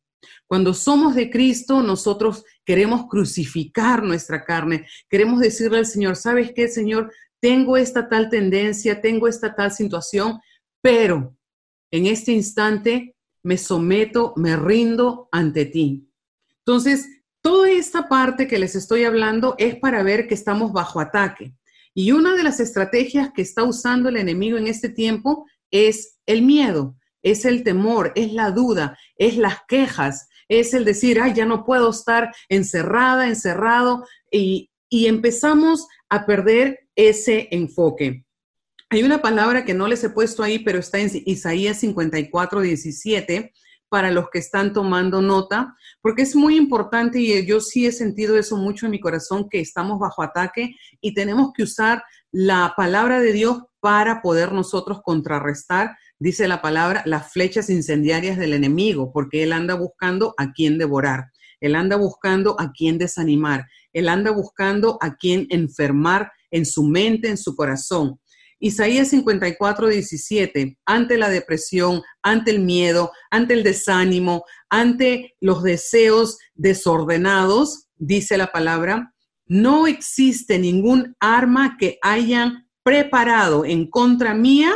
Cuando 0.48 0.74
somos 0.74 1.14
de 1.14 1.30
Cristo, 1.30 1.84
nosotros 1.84 2.44
queremos 2.66 3.08
crucificar 3.08 4.02
nuestra 4.02 4.44
carne, 4.44 4.88
queremos 5.10 5.40
decirle 5.40 5.78
al 5.78 5.86
Señor, 5.86 6.16
¿sabes 6.16 6.54
qué, 6.56 6.68
Señor? 6.68 7.14
Tengo 7.40 7.78
esta 7.78 8.10
tal 8.10 8.30
tendencia, 8.30 9.00
tengo 9.00 9.28
esta 9.28 9.54
tal 9.54 9.72
situación, 9.72 10.40
pero 10.82 11.38
en 11.92 12.08
este 12.08 12.32
instante 12.32 13.16
me 13.44 13.58
someto, 13.58 14.34
me 14.38 14.56
rindo 14.56 15.30
ante 15.32 15.66
ti. 15.66 16.10
Entonces, 16.66 17.08
toda 17.42 17.70
esta 17.70 18.10
parte 18.10 18.48
que 18.48 18.58
les 18.58 18.76
estoy 18.76 19.04
hablando 19.04 19.54
es 19.60 19.76
para 19.76 20.02
ver 20.02 20.28
que 20.28 20.34
estamos 20.34 20.74
bajo 20.74 21.00
ataque. 21.00 21.54
Y 21.94 22.12
una 22.12 22.36
de 22.36 22.44
las 22.44 22.60
estrategias 22.60 23.32
que 23.34 23.42
está 23.42 23.64
usando 23.64 24.10
el 24.10 24.18
enemigo 24.18 24.58
en 24.58 24.68
este 24.68 24.90
tiempo 24.90 25.46
es 25.72 26.20
el 26.26 26.42
miedo, 26.42 26.96
es 27.22 27.46
el 27.46 27.64
temor, 27.64 28.14
es 28.16 28.34
la 28.34 28.52
duda, 28.52 28.98
es 29.18 29.38
las 29.38 29.58
quejas, 29.68 30.28
es 30.48 30.74
el 30.74 30.86
decir, 30.86 31.20
ay, 31.22 31.34
ya 31.34 31.46
no 31.46 31.66
puedo 31.66 31.90
estar 31.90 32.34
encerrada, 32.50 33.28
encerrado, 33.28 34.06
y, 34.32 34.70
y 34.90 35.08
empezamos 35.08 35.88
a 36.10 36.26
perder 36.26 36.80
ese 36.96 37.48
enfoque. 37.52 38.26
Hay 38.90 39.04
una 39.04 39.22
palabra 39.22 39.64
que 39.64 39.74
no 39.74 39.88
les 39.88 40.04
he 40.04 40.10
puesto 40.10 40.44
ahí, 40.44 40.60
pero 40.60 40.80
está 40.80 41.00
en 41.00 41.10
Isaías 41.26 41.80
54, 41.80 42.60
17, 42.60 43.54
para 43.92 44.10
los 44.10 44.30
que 44.30 44.40
están 44.40 44.72
tomando 44.72 45.22
nota, 45.22 45.76
porque 46.02 46.22
es 46.22 46.34
muy 46.34 46.56
importante 46.56 47.20
y 47.20 47.46
yo 47.46 47.60
sí 47.60 47.86
he 47.86 47.92
sentido 47.92 48.38
eso 48.38 48.56
mucho 48.56 48.86
en 48.86 48.94
mi 48.94 49.02
corazón, 49.02 49.50
que 49.50 49.60
estamos 49.60 50.00
bajo 50.00 50.24
ataque 50.24 50.78
y 51.02 51.14
tenemos 51.14 51.52
que 51.54 51.64
usar 51.64 52.02
la 52.32 52.74
palabra 52.78 53.20
de 53.20 53.34
Dios 53.34 53.64
para 53.82 54.22
poder 54.22 54.54
nosotros 54.54 55.02
contrarrestar, 55.04 55.98
dice 56.20 56.48
la 56.48 56.62
palabra, 56.62 57.04
las 57.06 57.34
flechas 57.34 57.70
incendiarias 57.70 58.38
del 58.38 58.54
enemigo, 58.54 59.12
porque 59.12 59.44
él 59.44 59.52
anda 59.52 59.74
buscando 59.74 60.34
a 60.38 60.54
quién 60.54 60.78
devorar, 60.78 61.26
él 61.60 61.76
anda 61.76 61.98
buscando 61.98 62.56
a 62.62 62.72
quién 62.72 62.98
desanimar, 62.98 63.68
él 63.92 64.08
anda 64.08 64.32
buscando 64.32 65.00
a 65.02 65.18
quién 65.18 65.48
enfermar 65.50 66.32
en 66.50 66.66
su 66.66 66.84
mente, 66.84 67.28
en 67.28 67.38
su 67.38 67.58
corazón. 67.58 68.21
Isaías 68.64 69.10
54, 69.10 69.88
17, 69.88 70.78
ante 70.86 71.18
la 71.18 71.30
depresión, 71.30 72.04
ante 72.22 72.52
el 72.52 72.60
miedo, 72.60 73.12
ante 73.32 73.56
el 73.56 73.64
desánimo, 73.64 74.46
ante 74.70 75.36
los 75.42 75.64
deseos 75.64 76.38
desordenados, 76.54 77.88
dice 77.98 78.38
la 78.38 78.52
palabra, 78.52 79.14
no 79.48 79.88
existe 79.88 80.60
ningún 80.60 81.16
arma 81.20 81.76
que 81.80 81.98
hayan 82.04 82.70
preparado 82.84 83.66
en 83.66 83.90
contra 83.90 84.34
mía, 84.36 84.72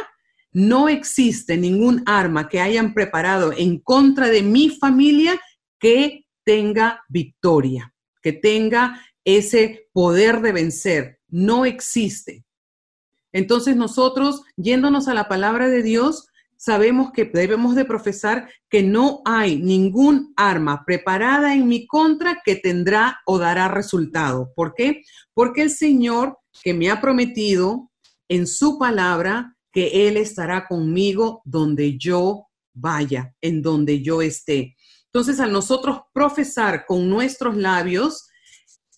no 0.52 0.90
existe 0.90 1.56
ningún 1.56 2.02
arma 2.08 2.50
que 2.50 2.60
hayan 2.60 2.94
preparado 2.94 3.54
en 3.56 3.80
contra 3.80 4.30
de 4.30 4.42
mi 4.42 4.70
familia 4.70 5.40
que 5.80 6.26
tenga 6.44 7.02
victoria, 7.08 7.94
que 8.22 8.34
tenga 8.34 9.00
ese 9.24 9.90
poder 9.94 10.42
de 10.42 10.52
vencer 10.52 11.20
no 11.36 11.66
existe. 11.66 12.45
Entonces 13.36 13.76
nosotros, 13.76 14.44
yéndonos 14.56 15.10
a 15.10 15.14
la 15.14 15.28
palabra 15.28 15.68
de 15.68 15.84
Dios, 15.84 16.30
sabemos 16.56 17.12
que 17.12 17.26
debemos 17.26 17.76
de 17.76 17.84
profesar 17.84 18.50
que 18.70 18.82
no 18.82 19.22
hay 19.26 19.58
ningún 19.58 20.32
arma 20.38 20.86
preparada 20.86 21.54
en 21.54 21.68
mi 21.68 21.86
contra 21.86 22.42
que 22.46 22.56
tendrá 22.56 23.20
o 23.26 23.38
dará 23.38 23.68
resultado. 23.68 24.54
¿Por 24.56 24.74
qué? 24.74 25.02
Porque 25.34 25.64
el 25.64 25.70
Señor 25.70 26.38
que 26.64 26.74
me 26.74 26.90
ha 26.90 27.02
prometido 27.02 27.92
en 28.30 28.48
su 28.48 28.80
palabra 28.80 29.58
que 29.74 30.08
Él 30.08 30.16
estará 30.16 30.66
conmigo 30.66 31.42
donde 31.44 31.98
yo 31.98 32.48
vaya, 32.74 33.36
en 33.42 33.62
donde 33.62 34.02
yo 34.02 34.22
esté. 34.22 34.78
Entonces, 35.08 35.42
al 35.42 35.52
nosotros 35.52 36.04
profesar 36.14 36.86
con 36.86 37.10
nuestros 37.10 37.58
labios, 37.58 38.30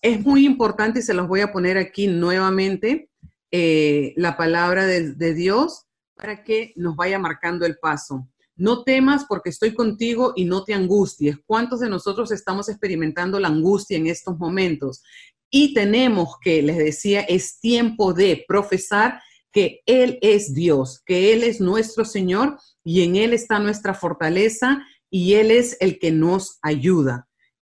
es 0.00 0.24
muy 0.24 0.46
importante 0.46 1.00
y 1.00 1.02
se 1.02 1.14
los 1.14 1.26
voy 1.26 1.40
a 1.40 1.52
poner 1.52 1.76
aquí 1.76 2.06
nuevamente, 2.06 3.07
eh, 3.50 4.12
la 4.16 4.36
palabra 4.36 4.86
de, 4.86 5.14
de 5.14 5.34
Dios 5.34 5.86
para 6.14 6.44
que 6.44 6.72
nos 6.76 6.96
vaya 6.96 7.18
marcando 7.18 7.64
el 7.64 7.78
paso. 7.78 8.28
No 8.56 8.82
temas 8.82 9.24
porque 9.28 9.50
estoy 9.50 9.72
contigo 9.72 10.32
y 10.34 10.44
no 10.44 10.64
te 10.64 10.74
angusties. 10.74 11.38
¿Cuántos 11.46 11.78
de 11.80 11.88
nosotros 11.88 12.32
estamos 12.32 12.68
experimentando 12.68 13.38
la 13.38 13.48
angustia 13.48 13.96
en 13.96 14.08
estos 14.08 14.36
momentos? 14.36 15.02
Y 15.50 15.74
tenemos 15.74 16.36
que, 16.42 16.60
les 16.62 16.76
decía, 16.76 17.20
es 17.20 17.60
tiempo 17.60 18.12
de 18.12 18.44
profesar 18.46 19.20
que 19.52 19.80
Él 19.86 20.18
es 20.20 20.54
Dios, 20.54 21.00
que 21.06 21.32
Él 21.32 21.42
es 21.42 21.60
nuestro 21.60 22.04
Señor 22.04 22.58
y 22.84 23.02
en 23.02 23.16
Él 23.16 23.32
está 23.32 23.58
nuestra 23.58 23.94
fortaleza 23.94 24.84
y 25.08 25.34
Él 25.34 25.50
es 25.50 25.76
el 25.80 25.98
que 25.98 26.10
nos 26.10 26.58
ayuda. 26.62 27.28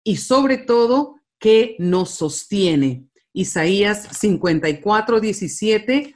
Y 0.04 0.18
sobre 0.18 0.58
todo, 0.58 1.16
que 1.40 1.75
nos 1.80 2.12
sostiene. 2.12 3.08
Isaías 3.33 4.07
54, 4.11 5.19
17. 5.19 6.15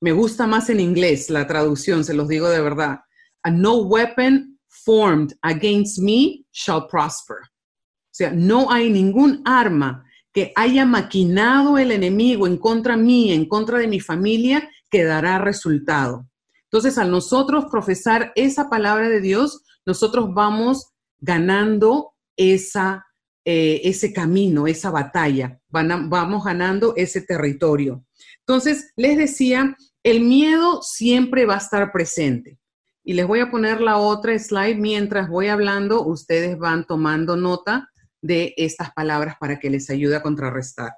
me 0.00 0.12
gusta 0.12 0.46
más 0.46 0.70
en 0.70 0.80
inglés 0.80 1.30
la 1.30 1.46
traducción, 1.46 2.04
se 2.04 2.14
los 2.14 2.28
digo 2.28 2.48
de 2.48 2.60
verdad. 2.60 3.00
A 3.42 3.50
no 3.50 3.82
weapon 3.82 4.58
formed 4.68 5.32
against 5.42 5.98
me 5.98 6.44
shall 6.52 6.86
prosper. 6.88 7.38
O 7.38 8.12
sea, 8.12 8.32
no 8.32 8.70
hay 8.70 8.90
ningún 8.90 9.42
arma 9.44 10.04
que 10.32 10.52
haya 10.56 10.84
maquinado 10.84 11.78
el 11.78 11.90
enemigo 11.90 12.46
en 12.46 12.56
contra 12.56 12.96
mí, 12.96 13.32
en 13.32 13.46
contra 13.46 13.78
de 13.78 13.88
mi 13.88 14.00
familia, 14.00 14.68
que 14.90 15.04
dará 15.04 15.38
resultado. 15.38 16.28
Entonces, 16.64 16.98
al 16.98 17.10
nosotros 17.10 17.66
profesar 17.70 18.32
esa 18.36 18.68
palabra 18.68 19.08
de 19.08 19.20
Dios, 19.20 19.62
nosotros 19.84 20.32
vamos 20.32 20.92
ganando 21.18 22.12
esa 22.36 23.06
eh, 23.44 23.80
ese 23.84 24.12
camino, 24.12 24.66
esa 24.66 24.90
batalla, 24.90 25.60
vamos 25.68 26.44
ganando 26.44 26.94
ese 26.96 27.22
territorio. 27.22 28.04
Entonces, 28.40 28.92
les 28.96 29.16
decía, 29.16 29.76
el 30.02 30.20
miedo 30.20 30.82
siempre 30.82 31.46
va 31.46 31.54
a 31.54 31.58
estar 31.58 31.92
presente. 31.92 32.58
Y 33.02 33.14
les 33.14 33.26
voy 33.26 33.40
a 33.40 33.50
poner 33.50 33.80
la 33.80 33.96
otra 33.96 34.38
slide 34.38 34.76
mientras 34.76 35.28
voy 35.28 35.48
hablando, 35.48 36.04
ustedes 36.06 36.58
van 36.58 36.86
tomando 36.86 37.36
nota 37.36 37.88
de 38.20 38.52
estas 38.56 38.92
palabras 38.92 39.36
para 39.40 39.58
que 39.58 39.70
les 39.70 39.88
ayude 39.88 40.16
a 40.16 40.22
contrarrestar. 40.22 40.92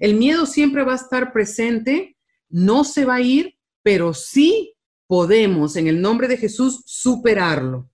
El 0.00 0.14
miedo 0.14 0.46
siempre 0.46 0.82
va 0.82 0.92
a 0.92 0.96
estar 0.96 1.32
presente, 1.32 2.16
no 2.48 2.84
se 2.84 3.04
va 3.04 3.16
a 3.16 3.20
ir, 3.20 3.56
pero 3.82 4.14
sí 4.14 4.74
podemos, 5.06 5.76
en 5.76 5.86
el 5.86 6.00
nombre 6.00 6.26
de 6.26 6.38
Jesús, 6.38 6.82
superarlo. 6.86 7.90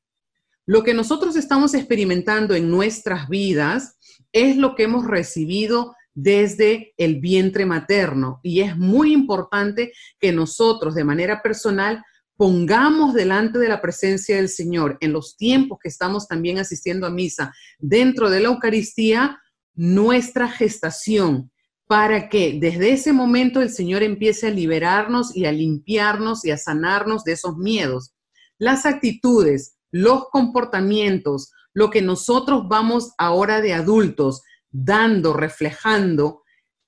Lo 0.70 0.84
que 0.84 0.94
nosotros 0.94 1.34
estamos 1.34 1.74
experimentando 1.74 2.54
en 2.54 2.70
nuestras 2.70 3.28
vidas 3.28 3.98
es 4.30 4.56
lo 4.56 4.76
que 4.76 4.84
hemos 4.84 5.04
recibido 5.04 5.96
desde 6.14 6.94
el 6.96 7.18
vientre 7.18 7.66
materno 7.66 8.38
y 8.44 8.60
es 8.60 8.76
muy 8.76 9.12
importante 9.12 9.92
que 10.20 10.30
nosotros 10.30 10.94
de 10.94 11.02
manera 11.02 11.42
personal 11.42 12.04
pongamos 12.36 13.14
delante 13.14 13.58
de 13.58 13.66
la 13.66 13.82
presencia 13.82 14.36
del 14.36 14.48
Señor 14.48 14.96
en 15.00 15.12
los 15.12 15.36
tiempos 15.36 15.80
que 15.82 15.88
estamos 15.88 16.28
también 16.28 16.58
asistiendo 16.58 17.04
a 17.04 17.10
misa 17.10 17.52
dentro 17.80 18.30
de 18.30 18.38
la 18.38 18.50
Eucaristía 18.50 19.40
nuestra 19.74 20.46
gestación 20.46 21.50
para 21.88 22.28
que 22.28 22.60
desde 22.60 22.92
ese 22.92 23.12
momento 23.12 23.60
el 23.60 23.70
Señor 23.70 24.04
empiece 24.04 24.46
a 24.46 24.50
liberarnos 24.50 25.34
y 25.34 25.46
a 25.46 25.50
limpiarnos 25.50 26.44
y 26.44 26.52
a 26.52 26.56
sanarnos 26.56 27.24
de 27.24 27.32
esos 27.32 27.56
miedos. 27.56 28.14
Las 28.56 28.86
actitudes, 28.86 29.74
los 29.90 30.28
comportamientos, 30.30 31.52
lo 31.72 31.90
que 31.90 32.02
nosotros 32.02 32.68
vamos 32.68 33.12
ahora 33.18 33.60
de 33.60 33.74
adultos 33.74 34.42
dando, 34.70 35.32
reflejando, 35.32 36.42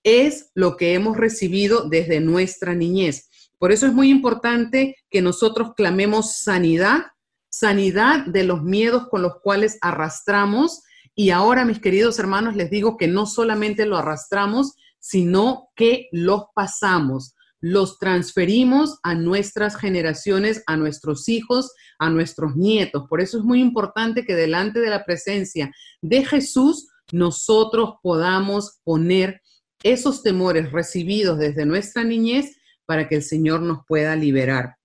es 0.05 0.51
lo 0.55 0.77
que 0.77 0.95
hemos 0.95 1.17
recibido 1.17 1.89
desde 1.89 2.21
nuestra 2.21 2.75
niñez. 2.75 3.29
Por 3.59 3.71
eso 3.71 3.87
es 3.87 3.93
muy 3.93 4.11
importante 4.11 4.97
que 5.11 5.23
nosotros 5.23 5.75
clamemos 5.77 6.37
sanidad, 6.39 7.07
sanidad 7.49 8.27
de 8.27 8.45
los 8.45 8.63
miedos 8.63 9.09
con 9.09 9.23
los 9.23 9.35
cuales 9.43 9.79
arrastramos. 9.81 10.83
Y 11.15 11.31
ahora, 11.31 11.65
mis 11.65 11.79
queridos 11.79 12.19
hermanos, 12.19 12.57
les 12.57 12.71
digo 12.71 12.97
que 12.97 13.07
no 13.07 13.27
solamente 13.27 13.87
lo 13.87 13.97
arrastramos, 13.97 14.75
sino 14.99 15.69
que 15.77 16.09
los 16.11 16.47
pasamos 16.55 17.35
los 17.63 17.99
transferimos 17.99 18.99
a 19.05 19.15
nuestras 19.15 19.77
generaciones, 19.77 20.65
a 20.67 20.77
nuestros 20.77 21.29
hijos, 21.29 21.73
a 21.99 22.11
nuestros 22.11 22.57
nietos. 22.57 23.05
Por 23.09 23.21
eso 23.21 23.39
es 23.39 23.45
muy 23.45 23.61
importante 23.61 24.27
que 24.27 24.35
delante 24.35 24.81
de 24.81 24.91
la 24.91 25.05
presencia 25.05 25.73
de 26.03 26.25
Jesús 26.25 26.89
nosotros 27.13 27.95
podamos 28.03 28.81
poner 28.83 29.41
esos 29.85 30.23
temores 30.25 30.73
recibidos 30.73 31.39
desde 31.39 31.65
nuestra 31.65 32.03
niñez 32.03 32.57
para 32.85 33.09
que 33.09 33.15
el 33.15 33.23
Señor 33.23 33.63
nos 33.63 33.87
pueda 33.87 34.17
liberar. 34.17 34.77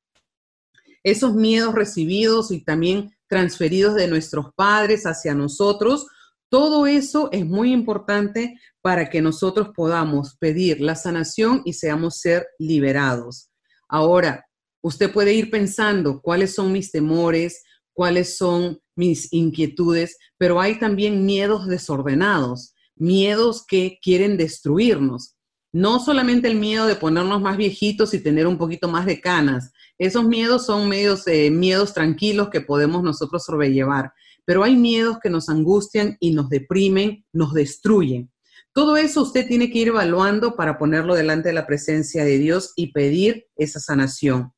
Esos 1.03 1.33
miedos 1.33 1.73
recibidos 1.73 2.51
y 2.51 2.63
también 2.63 3.11
transferidos 3.27 3.95
de 3.95 4.07
nuestros 4.07 4.53
padres 4.55 5.05
hacia 5.05 5.33
nosotros, 5.33 6.05
todo 6.49 6.87
eso 6.87 7.29
es 7.31 7.45
muy 7.45 7.73
importante 7.73 8.59
para 8.81 9.09
que 9.09 9.21
nosotros 9.21 9.69
podamos 9.75 10.35
pedir 10.37 10.79
la 10.79 10.95
sanación 10.95 11.61
y 11.65 11.73
seamos 11.73 12.19
ser 12.19 12.47
liberados. 12.57 13.49
Ahora, 13.89 14.45
usted 14.81 15.11
puede 15.11 15.33
ir 15.33 15.51
pensando 15.51 16.21
cuáles 16.21 16.55
son 16.55 16.71
mis 16.71 16.91
temores, 16.91 17.63
cuáles 17.93 18.37
son 18.37 18.79
mis 18.95 19.31
inquietudes, 19.33 20.17
pero 20.37 20.61
hay 20.61 20.79
también 20.79 21.25
miedos 21.25 21.67
desordenados, 21.67 22.73
miedos 22.95 23.65
que 23.65 23.99
quieren 24.01 24.37
destruirnos. 24.37 25.35
No 25.73 25.99
solamente 25.99 26.47
el 26.47 26.55
miedo 26.55 26.87
de 26.87 26.95
ponernos 26.95 27.41
más 27.41 27.57
viejitos 27.57 28.13
y 28.13 28.23
tener 28.23 28.47
un 28.47 28.57
poquito 28.57 28.87
más 28.87 29.05
de 29.05 29.19
canas. 29.19 29.71
Esos 29.97 30.25
miedos 30.25 30.65
son 30.65 30.91
eh, 30.93 31.51
miedos 31.51 31.93
tranquilos 31.93 32.49
que 32.49 32.61
podemos 32.61 33.03
nosotros 33.03 33.43
sobrellevar 33.43 34.13
pero 34.47 34.63
hay 34.63 34.77
miedos 34.77 35.17
que 35.21 35.29
nos 35.29 35.49
angustian 35.49 36.15
y 36.21 36.31
nos 36.31 36.47
deprimen, 36.47 37.25
nos 37.33 37.53
destruyen. 37.53 38.31
Todo 38.71 38.95
eso 38.95 39.23
usted 39.23 39.45
tiene 39.45 39.69
que 39.69 39.79
ir 39.79 39.89
evaluando 39.89 40.55
para 40.55 40.77
ponerlo 40.77 41.15
delante 41.15 41.49
de 41.49 41.53
la 41.53 41.67
presencia 41.67 42.23
de 42.23 42.37
Dios 42.37 42.71
y 42.77 42.93
pedir 42.93 43.47
esa 43.57 43.81
sanación. 43.81 44.53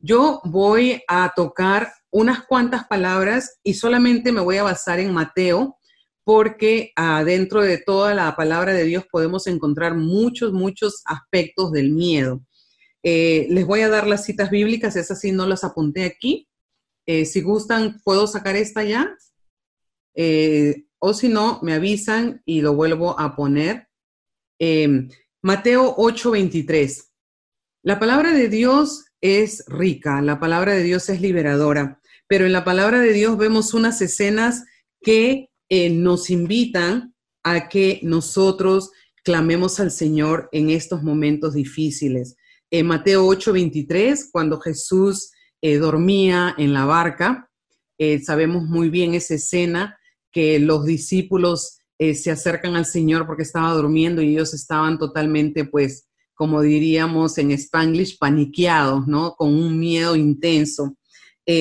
Yo 0.00 0.40
voy 0.42 1.00
a 1.06 1.32
tocar 1.36 1.92
unas 2.10 2.42
cuantas 2.44 2.88
palabras 2.88 3.60
y 3.62 3.74
solamente 3.74 4.32
me 4.32 4.40
voy 4.40 4.56
a 4.56 4.64
basar 4.64 4.98
en 4.98 5.14
Mateo 5.14 5.78
porque 6.24 6.90
adentro 6.96 7.62
de 7.62 7.78
toda 7.78 8.14
la 8.14 8.34
palabra 8.34 8.72
de 8.72 8.82
Dios 8.82 9.04
podemos 9.08 9.46
encontrar 9.46 9.94
muchos, 9.94 10.52
muchos 10.52 11.02
aspectos 11.04 11.70
del 11.70 11.92
miedo. 11.92 12.44
Eh, 13.04 13.46
les 13.48 13.64
voy 13.64 13.82
a 13.82 13.88
dar 13.88 14.08
las 14.08 14.24
citas 14.24 14.50
bíblicas, 14.50 14.96
esas 14.96 15.20
sí 15.20 15.30
no 15.30 15.46
las 15.46 15.62
apunté 15.62 16.04
aquí, 16.04 16.48
eh, 17.06 17.24
si 17.24 17.40
gustan, 17.40 18.00
puedo 18.04 18.26
sacar 18.26 18.56
esta 18.56 18.82
ya. 18.82 19.16
Eh, 20.14 20.86
o 20.98 21.12
si 21.12 21.28
no, 21.28 21.60
me 21.62 21.74
avisan 21.74 22.42
y 22.44 22.60
lo 22.60 22.74
vuelvo 22.74 23.18
a 23.18 23.36
poner. 23.36 23.88
Em, 24.58 25.08
Mateo 25.42 25.94
8:23. 25.96 27.10
La 27.82 27.98
palabra 27.98 28.32
de 28.32 28.48
Dios 28.48 29.04
es 29.20 29.64
rica, 29.68 30.22
la 30.22 30.40
palabra 30.40 30.72
de 30.72 30.82
Dios 30.82 31.08
es 31.10 31.20
liberadora, 31.20 32.00
pero 32.26 32.46
en 32.46 32.52
la 32.52 32.64
palabra 32.64 33.00
de 33.00 33.12
Dios 33.12 33.36
vemos 33.36 33.74
unas 33.74 34.00
escenas 34.00 34.64
que 35.02 35.50
eh, 35.68 35.90
nos 35.90 36.30
invitan 36.30 37.14
a 37.42 37.68
que 37.68 38.00
nosotros 38.02 38.90
clamemos 39.22 39.80
al 39.80 39.90
Señor 39.90 40.48
en 40.52 40.70
estos 40.70 41.02
momentos 41.02 41.54
difíciles. 41.54 42.36
En 42.70 42.86
Mateo 42.86 43.26
8:23, 43.26 44.30
cuando 44.32 44.58
Jesús 44.60 45.30
eh, 45.66 45.78
dormía 45.78 46.54
en 46.58 46.74
la 46.74 46.84
barca. 46.84 47.48
Eh, 47.96 48.20
sabemos 48.20 48.64
muy 48.64 48.90
bien 48.90 49.14
esa 49.14 49.36
escena 49.36 49.98
que 50.30 50.58
los 50.58 50.84
discípulos 50.84 51.78
eh, 51.98 52.14
se 52.14 52.30
acercan 52.30 52.76
al 52.76 52.84
Señor 52.84 53.26
porque 53.26 53.44
estaba 53.44 53.72
durmiendo 53.72 54.20
y 54.20 54.34
ellos 54.34 54.52
estaban 54.52 54.98
totalmente, 54.98 55.64
pues, 55.64 56.06
como 56.34 56.60
diríamos 56.60 57.38
en 57.38 57.50
Spanglish, 57.52 58.18
paniqueados, 58.18 59.06
¿no? 59.06 59.36
Con 59.36 59.54
un 59.54 59.78
miedo 59.80 60.14
intenso. 60.16 60.98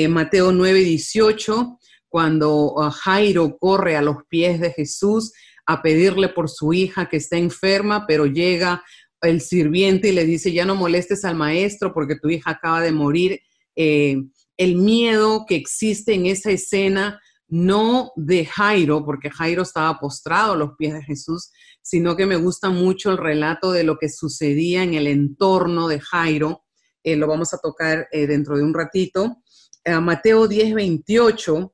Mateo 0.09 0.51
9, 0.51 0.79
18, 0.81 1.79
cuando 2.09 2.75
ah, 2.81 2.91
Jairo 2.91 3.57
corre 3.57 3.95
a 3.95 4.01
los 4.01 4.17
pies 4.27 4.59
de 4.59 4.73
Jesús 4.73 5.31
a 5.65 5.81
pedirle 5.81 6.27
por 6.27 6.49
su 6.49 6.73
hija 6.73 7.07
que 7.07 7.17
está 7.17 7.37
enferma, 7.37 8.05
pero 8.05 8.25
llega 8.25 8.83
el 9.21 9.39
sirviente 9.39 10.09
y 10.09 10.11
le 10.11 10.25
dice, 10.25 10.51
ya 10.51 10.65
no 10.65 10.75
molestes 10.75 11.23
al 11.23 11.35
maestro 11.35 11.93
porque 11.93 12.17
tu 12.17 12.29
hija 12.29 12.51
acaba 12.51 12.81
de 12.81 12.91
morir. 12.91 13.39
Eh, 13.75 14.17
el 14.57 14.75
miedo 14.75 15.45
que 15.47 15.55
existe 15.55 16.13
en 16.13 16.25
esa 16.25 16.51
escena, 16.51 17.19
no 17.47 18.11
de 18.15 18.45
Jairo, 18.45 19.03
porque 19.05 19.29
Jairo 19.29 19.63
estaba 19.63 19.99
postrado 19.99 20.53
a 20.53 20.57
los 20.57 20.71
pies 20.77 20.93
de 20.93 21.03
Jesús, 21.03 21.51
sino 21.81 22.15
que 22.15 22.25
me 22.25 22.35
gusta 22.35 22.69
mucho 22.69 23.11
el 23.11 23.17
relato 23.17 23.71
de 23.71 23.83
lo 23.83 23.97
que 23.97 24.09
sucedía 24.09 24.83
en 24.83 24.93
el 24.93 25.07
entorno 25.07 25.87
de 25.87 25.99
Jairo. 25.99 26.63
Eh, 27.03 27.15
lo 27.15 27.27
vamos 27.27 27.53
a 27.53 27.57
tocar 27.57 28.07
eh, 28.11 28.27
dentro 28.27 28.57
de 28.57 28.63
un 28.63 28.73
ratito. 28.73 29.37
Mateo 29.85 30.47
10, 30.47 30.75
28, 30.75 31.73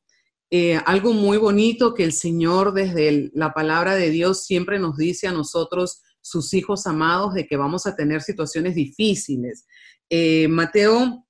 algo 0.84 1.14
muy 1.14 1.38
bonito 1.38 1.94
que 1.94 2.04
el 2.04 2.12
Señor 2.12 2.74
desde 2.74 3.30
la 3.36 3.54
palabra 3.54 3.94
de 3.94 4.10
Dios 4.10 4.46
siempre 4.46 4.80
nos 4.80 4.98
dice 4.98 5.28
a 5.28 5.32
nosotros, 5.32 6.02
sus 6.20 6.56
hijos 6.56 6.88
amados, 6.88 7.36
de 7.36 7.46
que 7.46 7.56
vamos 7.56 7.86
a 7.86 7.96
tener 7.96 8.24
situaciones 8.24 8.74
difíciles. 8.74 9.68
Mateo 10.50 11.28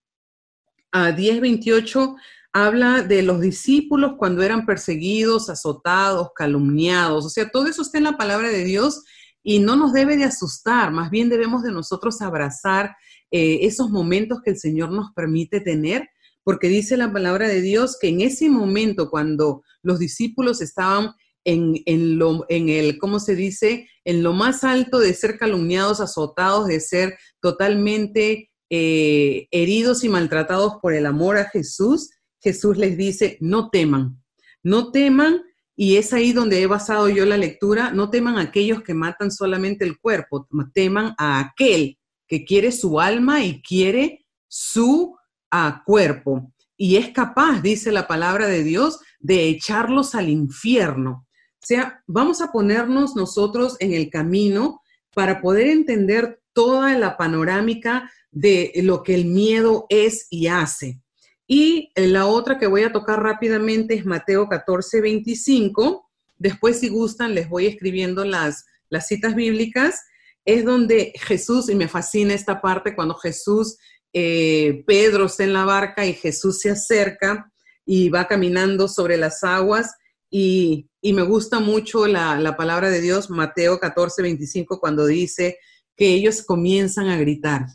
a 0.91 1.11
10:28 1.11 2.15
habla 2.53 3.03
de 3.03 3.21
los 3.21 3.41
discípulos 3.41 4.13
cuando 4.17 4.41
eran 4.41 4.65
perseguidos, 4.65 5.49
azotados, 5.49 6.29
calumniados. 6.35 7.25
O 7.25 7.29
sea, 7.29 7.49
todo 7.49 7.67
eso 7.67 7.81
está 7.83 7.97
en 7.99 8.05
la 8.05 8.17
palabra 8.17 8.49
de 8.49 8.63
Dios 8.63 9.03
y 9.43 9.59
no 9.59 9.75
nos 9.75 9.93
debe 9.93 10.17
de 10.17 10.25
asustar, 10.25 10.91
más 10.91 11.09
bien 11.09 11.29
debemos 11.29 11.63
de 11.63 11.71
nosotros 11.71 12.21
abrazar 12.21 12.95
eh, 13.31 13.59
esos 13.61 13.89
momentos 13.89 14.39
que 14.43 14.51
el 14.51 14.57
Señor 14.57 14.91
nos 14.91 15.11
permite 15.13 15.61
tener, 15.61 16.09
porque 16.43 16.67
dice 16.67 16.97
la 16.97 17.13
palabra 17.13 17.47
de 17.47 17.61
Dios 17.61 17.97
que 17.99 18.09
en 18.09 18.21
ese 18.21 18.49
momento 18.49 19.09
cuando 19.09 19.63
los 19.81 19.99
discípulos 19.99 20.61
estaban 20.61 21.13
en, 21.45 21.75
en, 21.85 22.17
lo, 22.17 22.45
en 22.49 22.69
el, 22.69 22.97
¿cómo 22.97 23.19
se 23.19 23.35
dice? 23.35 23.87
En 24.03 24.23
lo 24.23 24.33
más 24.33 24.63
alto 24.63 24.99
de 24.99 25.13
ser 25.13 25.37
calumniados, 25.37 26.01
azotados, 26.01 26.67
de 26.67 26.79
ser 26.79 27.17
totalmente 27.39 28.48
eh, 28.69 29.47
heridos 29.51 30.03
y 30.03 30.09
maltratados 30.09 30.75
por 30.81 30.93
el 30.93 31.05
amor 31.05 31.37
a 31.37 31.49
Jesús, 31.49 32.11
Jesús 32.41 32.77
les 32.77 32.97
dice, 32.97 33.37
no 33.41 33.69
teman, 33.69 34.21
no 34.63 34.91
teman, 34.91 35.41
y 35.75 35.97
es 35.97 36.11
ahí 36.13 36.33
donde 36.33 36.61
he 36.61 36.67
basado 36.67 37.09
yo 37.09 37.25
la 37.25 37.37
lectura, 37.37 37.91
no 37.91 38.09
teman 38.09 38.37
a 38.37 38.41
aquellos 38.41 38.83
que 38.83 38.93
matan 38.93 39.31
solamente 39.31 39.85
el 39.85 39.97
cuerpo, 39.99 40.47
teman 40.73 41.15
a 41.17 41.39
aquel 41.39 41.97
que 42.27 42.45
quiere 42.45 42.71
su 42.71 42.99
alma 42.99 43.43
y 43.43 43.61
quiere 43.61 44.25
su 44.47 45.15
ah, 45.51 45.81
cuerpo. 45.85 46.53
Y 46.77 46.97
es 46.97 47.09
capaz, 47.09 47.61
dice 47.61 47.91
la 47.91 48.07
palabra 48.07 48.47
de 48.47 48.63
Dios, 48.63 48.99
de 49.19 49.49
echarlos 49.49 50.15
al 50.15 50.29
infierno. 50.29 51.27
O 51.61 51.65
sea, 51.65 52.03
vamos 52.07 52.41
a 52.41 52.51
ponernos 52.51 53.15
nosotros 53.15 53.75
en 53.79 53.93
el 53.93 54.09
camino 54.09 54.81
para 55.13 55.41
poder 55.41 55.67
entender 55.67 56.41
toda 56.53 56.97
la 56.97 57.17
panorámica 57.17 58.11
de 58.31 58.71
lo 58.83 59.03
que 59.03 59.15
el 59.15 59.25
miedo 59.25 59.85
es 59.89 60.27
y 60.29 60.47
hace. 60.47 61.01
Y 61.47 61.91
la 61.95 62.27
otra 62.27 62.59
que 62.59 62.67
voy 62.67 62.83
a 62.83 62.91
tocar 62.91 63.23
rápidamente 63.23 63.95
es 63.95 64.05
Mateo 64.05 64.47
14, 64.47 65.01
25. 65.01 66.09
Después, 66.37 66.79
si 66.79 66.89
gustan, 66.89 67.33
les 67.33 67.49
voy 67.49 67.65
escribiendo 67.65 68.23
las, 68.23 68.65
las 68.89 69.07
citas 69.07 69.35
bíblicas. 69.35 70.03
Es 70.45 70.63
donde 70.63 71.13
Jesús, 71.15 71.69
y 71.69 71.75
me 71.75 71.87
fascina 71.87 72.33
esta 72.33 72.61
parte, 72.61 72.95
cuando 72.95 73.15
Jesús, 73.15 73.77
eh, 74.13 74.83
Pedro 74.85 75.25
está 75.25 75.43
en 75.43 75.53
la 75.53 75.65
barca 75.65 76.05
y 76.05 76.13
Jesús 76.13 76.59
se 76.59 76.69
acerca 76.69 77.51
y 77.85 78.09
va 78.09 78.27
caminando 78.27 78.87
sobre 78.87 79.17
las 79.17 79.43
aguas 79.43 79.91
y, 80.29 80.89
me 81.01 81.23
gusta 81.23 81.59
mucho 81.59 82.07
la, 82.07 82.55
palabra 82.57 82.89
de 82.89 83.01
Dios, 83.01 83.29
Mateo 83.29 83.79
14, 83.79 84.21
25, 84.21 84.79
cuando 84.79 85.05
dice 85.05 85.57
que 85.95 86.09
ellos 86.09 86.43
comienzan 86.43 87.07
a 87.07 87.17
gritar. 87.17 87.65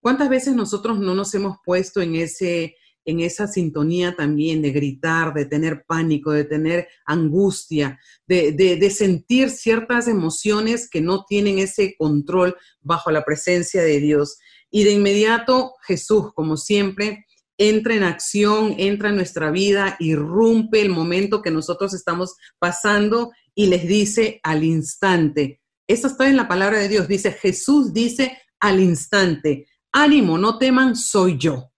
¿Cuántas 0.00 0.28
veces 0.28 0.54
nosotros 0.54 0.98
no 0.98 1.14
nos 1.14 1.34
hemos 1.34 1.58
puesto 1.64 2.00
en, 2.00 2.16
ese, 2.16 2.76
en 3.04 3.20
esa 3.20 3.46
sintonía 3.46 4.16
también 4.16 4.62
de 4.62 4.70
gritar, 4.70 5.34
de 5.34 5.44
tener 5.44 5.84
pánico, 5.86 6.32
de 6.32 6.44
tener 6.44 6.88
angustia, 7.04 7.98
de, 8.26 8.90
sentir 8.90 9.50
ciertas 9.50 10.08
emociones 10.08 10.88
que 10.88 11.00
no 11.00 11.24
tienen 11.24 11.58
ese 11.58 11.94
control 11.98 12.56
bajo 12.80 13.10
la 13.10 13.24
presencia 13.24 13.82
de 13.82 14.00
Dios? 14.00 14.38
Y 14.70 14.84
de 14.84 14.92
inmediato 14.92 15.74
Jesús, 15.86 16.32
como 16.32 16.56
siempre, 16.56 17.26
entra 17.58 17.94
en 17.94 18.04
acción, 18.04 18.74
entra 18.78 19.10
en 19.10 19.16
nuestra 19.16 19.50
vida, 19.50 19.96
irrumpe 20.00 20.80
el 20.80 20.88
momento 20.88 21.42
que 21.42 21.50
nosotros 21.50 21.92
estamos 21.92 22.36
pasando 22.58 23.32
y 23.54 23.66
les 23.66 23.86
dice 23.86 24.40
al 24.42 24.64
instante. 24.64 25.60
Eso 25.86 26.06
está 26.06 26.26
en 26.26 26.36
la 26.36 26.48
palabra 26.48 26.78
de 26.78 26.88
Dios. 26.88 27.06
Dice, 27.06 27.32
Jesús 27.32 27.92
dice 27.92 28.38
al 28.60 28.80
instante, 28.80 29.66
ánimo, 29.92 30.38
no 30.38 30.58
teman, 30.58 30.96
soy 30.96 31.38
yo. 31.38 31.54
O 31.54 31.72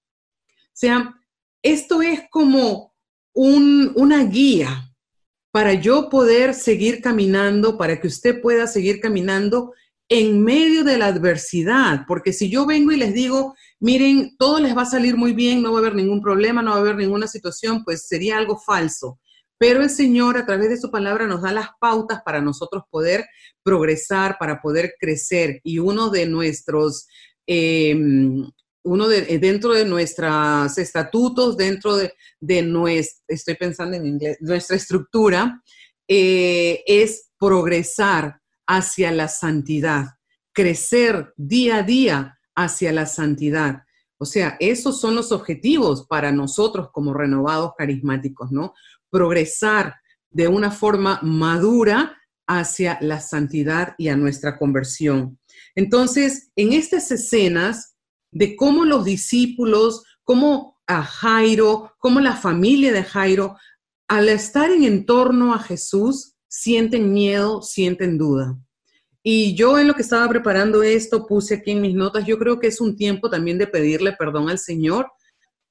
sea, 0.72 1.14
esto 1.62 2.02
es 2.02 2.22
como 2.30 2.92
una 3.34 4.24
guía 4.24 4.92
para 5.52 5.74
yo 5.74 6.08
poder 6.08 6.54
seguir 6.54 7.00
caminando, 7.00 7.76
para 7.76 8.00
que 8.00 8.08
usted 8.08 8.40
pueda 8.40 8.66
seguir 8.66 9.00
caminando 9.00 9.72
en 10.08 10.42
medio 10.42 10.84
de 10.84 10.98
la 10.98 11.06
adversidad, 11.06 12.04
porque 12.06 12.32
si 12.32 12.50
yo 12.50 12.66
vengo 12.66 12.92
y 12.92 12.96
les 12.96 13.14
digo, 13.14 13.54
miren, 13.80 14.36
todo 14.36 14.60
les 14.60 14.76
va 14.76 14.82
a 14.82 14.86
salir 14.86 15.16
muy 15.16 15.32
bien, 15.32 15.62
no 15.62 15.72
va 15.72 15.78
a 15.78 15.80
haber 15.80 15.94
ningún 15.94 16.20
problema, 16.20 16.60
no 16.60 16.70
va 16.72 16.76
a 16.76 16.80
haber 16.80 16.96
ninguna 16.96 17.26
situación, 17.26 17.82
pues 17.84 18.06
sería 18.06 18.36
algo 18.36 18.58
falso. 18.58 19.18
Pero 19.58 19.80
el 19.80 19.90
Señor 19.90 20.36
a 20.36 20.44
través 20.44 20.70
de 20.70 20.76
su 20.76 20.90
palabra 20.90 21.26
nos 21.26 21.42
da 21.42 21.52
las 21.52 21.68
pautas 21.80 22.20
para 22.24 22.40
nosotros 22.40 22.82
poder 22.90 23.24
progresar, 23.62 24.36
para 24.38 24.60
poder 24.60 24.94
crecer. 24.98 25.60
Y 25.62 25.78
uno 25.78 26.10
de 26.10 26.26
nuestros, 26.26 27.06
em, 27.46 28.50
uno 28.84 29.08
de, 29.08 29.38
dentro 29.38 29.74
de 29.74 29.84
nuestros 29.84 30.76
estatutos, 30.78 31.56
dentro 31.56 31.96
de, 31.96 32.12
de 32.40 32.62
nuestra, 32.62 33.24
estoy 33.28 33.54
pensando 33.54 33.96
en 33.96 34.06
inglés, 34.06 34.38
nuestra 34.40 34.76
estructura, 34.76 35.62
eh, 36.08 36.82
es 36.86 37.30
progresar 37.38 38.40
hacia 38.66 39.12
la 39.12 39.28
santidad, 39.28 40.06
crecer 40.52 41.32
día 41.36 41.78
a 41.78 41.82
día 41.82 42.38
hacia 42.54 42.92
la 42.92 43.06
santidad. 43.06 43.84
O 44.18 44.24
sea, 44.24 44.56
esos 44.60 45.00
son 45.00 45.14
los 45.14 45.32
objetivos 45.32 46.06
para 46.06 46.30
nosotros 46.32 46.90
como 46.92 47.14
renovados 47.14 47.72
carismáticos, 47.76 48.52
¿no? 48.52 48.74
Progresar 49.10 49.96
de 50.30 50.48
una 50.48 50.70
forma 50.70 51.18
madura 51.22 52.16
hacia 52.46 52.98
la 53.00 53.20
santidad 53.20 53.94
y 53.98 54.08
a 54.08 54.16
nuestra 54.16 54.58
conversión. 54.58 55.38
Entonces, 55.74 56.50
en 56.56 56.72
estas 56.72 57.10
escenas 57.10 57.96
de 58.30 58.56
cómo 58.56 58.84
los 58.84 59.04
discípulos, 59.04 60.04
cómo 60.24 60.80
a 60.86 61.02
Jairo, 61.02 61.92
cómo 61.98 62.20
la 62.20 62.36
familia 62.36 62.92
de 62.92 63.04
Jairo, 63.04 63.56
al 64.08 64.28
estar 64.28 64.70
en 64.70 64.84
entorno 64.84 65.54
a 65.54 65.58
Jesús, 65.58 66.34
sienten 66.48 67.12
miedo, 67.12 67.62
sienten 67.62 68.18
duda. 68.18 68.58
Y 69.22 69.54
yo 69.54 69.78
en 69.78 69.86
lo 69.86 69.94
que 69.94 70.02
estaba 70.02 70.28
preparando 70.28 70.82
esto 70.82 71.26
puse 71.26 71.54
aquí 71.54 71.70
en 71.70 71.80
mis 71.80 71.94
notas, 71.94 72.26
yo 72.26 72.38
creo 72.38 72.58
que 72.58 72.66
es 72.66 72.80
un 72.80 72.96
tiempo 72.96 73.30
también 73.30 73.56
de 73.56 73.68
pedirle 73.68 74.12
perdón 74.12 74.50
al 74.50 74.58
Señor 74.58 75.10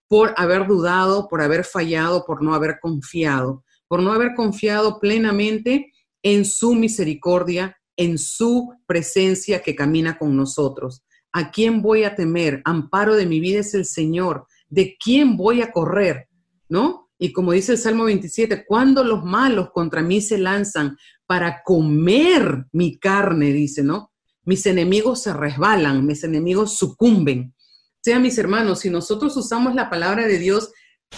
por 0.07 0.33
haber 0.37 0.67
dudado, 0.67 1.27
por 1.27 1.41
haber 1.41 1.65
fallado, 1.65 2.25
por 2.25 2.41
no 2.41 2.53
haber 2.53 2.79
confiado, 2.81 3.63
por 3.87 4.01
no 4.01 4.13
haber 4.13 4.33
confiado 4.35 4.99
plenamente 4.99 5.91
en 6.23 6.45
su 6.45 6.75
misericordia, 6.75 7.77
en 8.01 8.17
su 8.17 8.73
presencia 8.87 9.61
que 9.61 9.75
camina 9.75 10.17
con 10.17 10.35
nosotros. 10.35 11.03
¿A 11.31 11.51
quién 11.51 11.81
voy 11.81 12.03
a 12.03 12.15
temer? 12.15 12.61
Amparo 12.65 13.15
de 13.15 13.25
mi 13.27 13.39
vida 13.39 13.59
es 13.59 13.73
el 13.73 13.85
Señor. 13.85 14.47
¿De 14.69 14.97
quién 14.97 15.37
voy 15.37 15.61
a 15.61 15.71
correr? 15.71 16.27
¿No? 16.67 17.09
Y 17.19 17.31
como 17.31 17.51
dice 17.51 17.73
el 17.73 17.77
Salmo 17.77 18.05
27, 18.05 18.65
cuando 18.65 19.03
los 19.03 19.23
malos 19.23 19.69
contra 19.71 20.01
mí 20.01 20.21
se 20.21 20.39
lanzan 20.39 20.97
para 21.27 21.61
comer 21.63 22.65
mi 22.71 22.97
carne, 22.97 23.53
dice, 23.53 23.83
¿no? 23.83 24.11
Mis 24.43 24.65
enemigos 24.65 25.21
se 25.21 25.31
resbalan, 25.31 26.03
mis 26.03 26.23
enemigos 26.23 26.77
sucumben. 26.77 27.53
O 27.53 28.03
sea, 28.03 28.17
mis 28.17 28.39
hermanos, 28.39 28.79
si 28.79 28.89
nosotros 28.89 29.37
usamos 29.37 29.75
la 29.75 29.91
palabra 29.91 30.25
de 30.25 30.39
Dios 30.39 30.71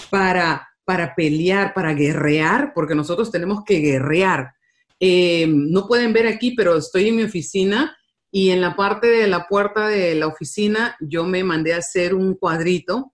para, 0.10 0.67
para 0.84 1.15
pelear, 1.15 1.74
para 1.74 1.93
guerrear, 1.93 2.74
porque 2.76 2.96
nosotros 2.96 3.32
tenemos 3.32 3.63
que 3.63 3.80
guerrear. 3.80 4.54
Eh, 5.06 5.48
no 5.50 5.86
pueden 5.86 6.13
ver 6.13 6.28
aquí, 6.28 6.52
pero 6.56 6.78
estoy 6.78 7.10
en 7.10 7.18
mi 7.18 7.24
oficina 7.24 7.94
y 8.32 8.52
en 8.52 8.62
la 8.62 8.78
parte 8.78 9.08
de 9.08 9.28
la 9.28 9.48
puerta 9.50 9.89
de 9.89 10.16
la 10.16 10.28
oficina 10.28 10.96
yo 11.02 11.26
me 11.26 11.44
mandé 11.44 11.74
a 11.74 11.80
hacer 11.80 12.16
un 12.16 12.36
cuadrito 12.36 13.13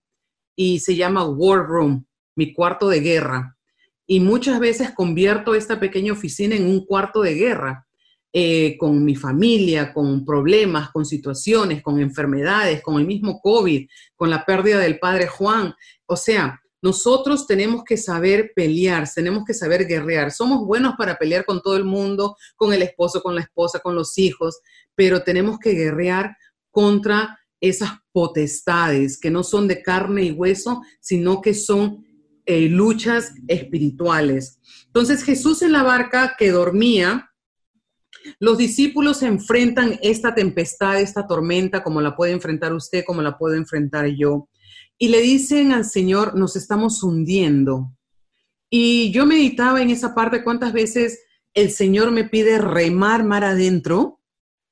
y 0.55 0.81
se 0.81 0.95
llama 0.95 1.25
War 1.25 1.65
Room 1.65 2.05
mi 2.35 2.53
cuarto 2.53 2.89
de 2.89 2.99
guerra. 2.99 3.57
Y 4.05 4.19
muchas 4.19 4.59
veces 4.59 4.91
convierto 4.91 5.55
esta 5.55 5.79
pequeña 5.79 6.13
oficina 6.13 6.55
en 6.55 6.67
un 6.67 6.85
cuarto 6.85 7.23
de 7.23 7.33
guerra, 7.33 7.87
eh, 8.33 8.77
con 8.77 9.03
mi 9.03 9.15
familia, 9.15 9.91
con 9.91 10.23
problemas, 10.23 10.91
con 10.91 11.07
situaciones, 11.07 11.81
con 11.81 11.99
enfermedades, 11.99 12.83
con 12.83 12.99
el 12.99 13.07
mismo 13.07 13.41
COVID, 13.41 13.87
con 14.15 14.29
la 14.29 14.45
pérdida 14.45 14.77
del 14.77 14.99
padre 14.99 15.25
Juan. 15.25 15.73
O 16.05 16.15
sea, 16.15 16.61
nosotros 16.81 17.45
tenemos 17.45 17.83
que 17.83 17.97
saber 17.97 18.53
pelear, 18.55 19.07
tenemos 19.13 19.43
que 19.45 19.53
saber 19.53 19.85
guerrear. 19.85 20.31
Somos 20.31 20.65
buenos 20.65 20.95
para 20.97 21.17
pelear 21.17 21.45
con 21.45 21.61
todo 21.61 21.75
el 21.75 21.83
mundo, 21.83 22.35
con 22.55 22.73
el 22.73 22.81
esposo, 22.81 23.21
con 23.21 23.35
la 23.35 23.41
esposa, 23.41 23.79
con 23.79 23.95
los 23.95 24.17
hijos, 24.17 24.59
pero 24.95 25.23
tenemos 25.23 25.59
que 25.59 25.73
guerrear 25.73 26.35
contra 26.71 27.37
esas 27.61 27.91
potestades 28.11 29.19
que 29.19 29.29
no 29.29 29.43
son 29.43 29.67
de 29.67 29.81
carne 29.81 30.23
y 30.23 30.31
hueso, 30.31 30.81
sino 31.01 31.41
que 31.41 31.53
son 31.53 32.05
eh, 32.45 32.69
luchas 32.69 33.33
espirituales. 33.47 34.59
Entonces 34.85 35.23
Jesús 35.23 35.61
en 35.61 35.73
la 35.73 35.83
barca 35.83 36.35
que 36.37 36.51
dormía, 36.51 37.29
los 38.39 38.57
discípulos 38.57 39.21
enfrentan 39.21 39.99
esta 40.01 40.33
tempestad, 40.33 40.99
esta 40.99 41.27
tormenta, 41.27 41.83
como 41.83 42.01
la 42.01 42.15
puede 42.15 42.31
enfrentar 42.31 42.73
usted, 42.73 43.03
como 43.05 43.21
la 43.21 43.37
puedo 43.37 43.55
enfrentar 43.55 44.07
yo 44.07 44.47
y 44.99 45.07
le 45.07 45.21
dicen 45.21 45.71
al 45.71 45.85
Señor, 45.85 46.35
nos 46.35 46.57
estamos 46.57 47.01
hundiendo. 47.01 47.95
Y 48.69 49.11
yo 49.11 49.25
meditaba 49.25 49.81
en 49.81 49.89
esa 49.89 50.13
parte 50.13 50.43
cuántas 50.43 50.73
veces 50.73 51.21
el 51.53 51.71
Señor 51.71 52.11
me 52.11 52.25
pide 52.25 52.59
remar 52.59 53.23
mar 53.23 53.45
adentro, 53.45 54.21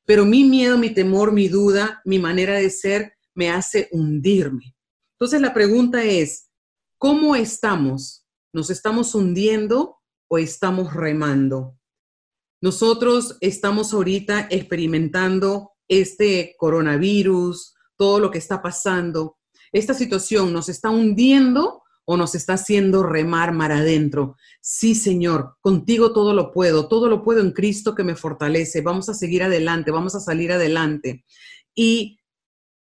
pero 0.06 0.26
mi 0.26 0.44
miedo, 0.44 0.78
mi 0.78 0.90
temor, 0.94 1.32
mi 1.32 1.48
duda, 1.48 2.02
mi 2.06 2.20
manera 2.20 2.56
de 2.56 2.70
ser 2.70 3.14
me 3.34 3.50
hace 3.50 3.88
hundirme. 3.92 4.76
Entonces 5.14 5.42
la 5.42 5.54
pregunta 5.54 6.04
es, 6.04 6.52
¿cómo 6.98 7.36
estamos? 7.36 8.26
¿Nos 8.54 8.70
estamos 8.70 9.16
hundiendo 9.16 9.98
o 10.28 10.38
estamos 10.38 10.94
remando? 10.94 11.80
Nosotros 12.62 13.38
estamos 13.40 13.94
ahorita 13.94 14.48
experimentando 14.50 15.72
este 15.88 16.56
coronavirus, 16.58 17.76
todo 17.96 18.20
lo 18.20 18.30
que 18.30 18.40
está 18.40 18.62
pasando, 18.62 19.37
esta 19.72 19.94
situación 19.94 20.54
nos 20.54 20.70
está 20.70 20.90
hundiendo 20.90 21.84
o 22.10 22.16
nos 22.16 22.36
está 22.36 22.54
haciendo 22.54 23.04
remar 23.04 23.52
mar 23.52 23.74
adentro. 23.74 24.38
Sí, 24.62 24.96
Señor, 24.96 25.58
contigo 25.60 26.14
todo 26.14 26.34
lo 26.34 26.54
puedo, 26.54 26.88
todo 26.88 27.10
lo 27.10 27.22
puedo 27.22 27.42
en 27.42 27.52
Cristo 27.52 27.96
que 27.96 28.06
me 28.06 28.16
fortalece. 28.16 28.82
Vamos 28.82 29.10
a 29.10 29.14
seguir 29.14 29.44
adelante, 29.44 29.92
vamos 29.92 30.16
a 30.16 30.22
salir 30.22 30.54
adelante. 30.54 31.26
Y 31.76 32.18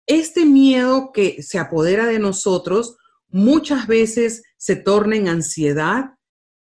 este 0.06 0.46
miedo 0.46 1.12
que 1.12 1.42
se 1.42 1.58
apodera 1.58 2.06
de 2.06 2.20
nosotros 2.20 2.98
muchas 3.28 3.88
veces 3.88 4.44
se 4.58 4.76
torna 4.76 5.16
en 5.16 5.28
ansiedad, 5.28 6.12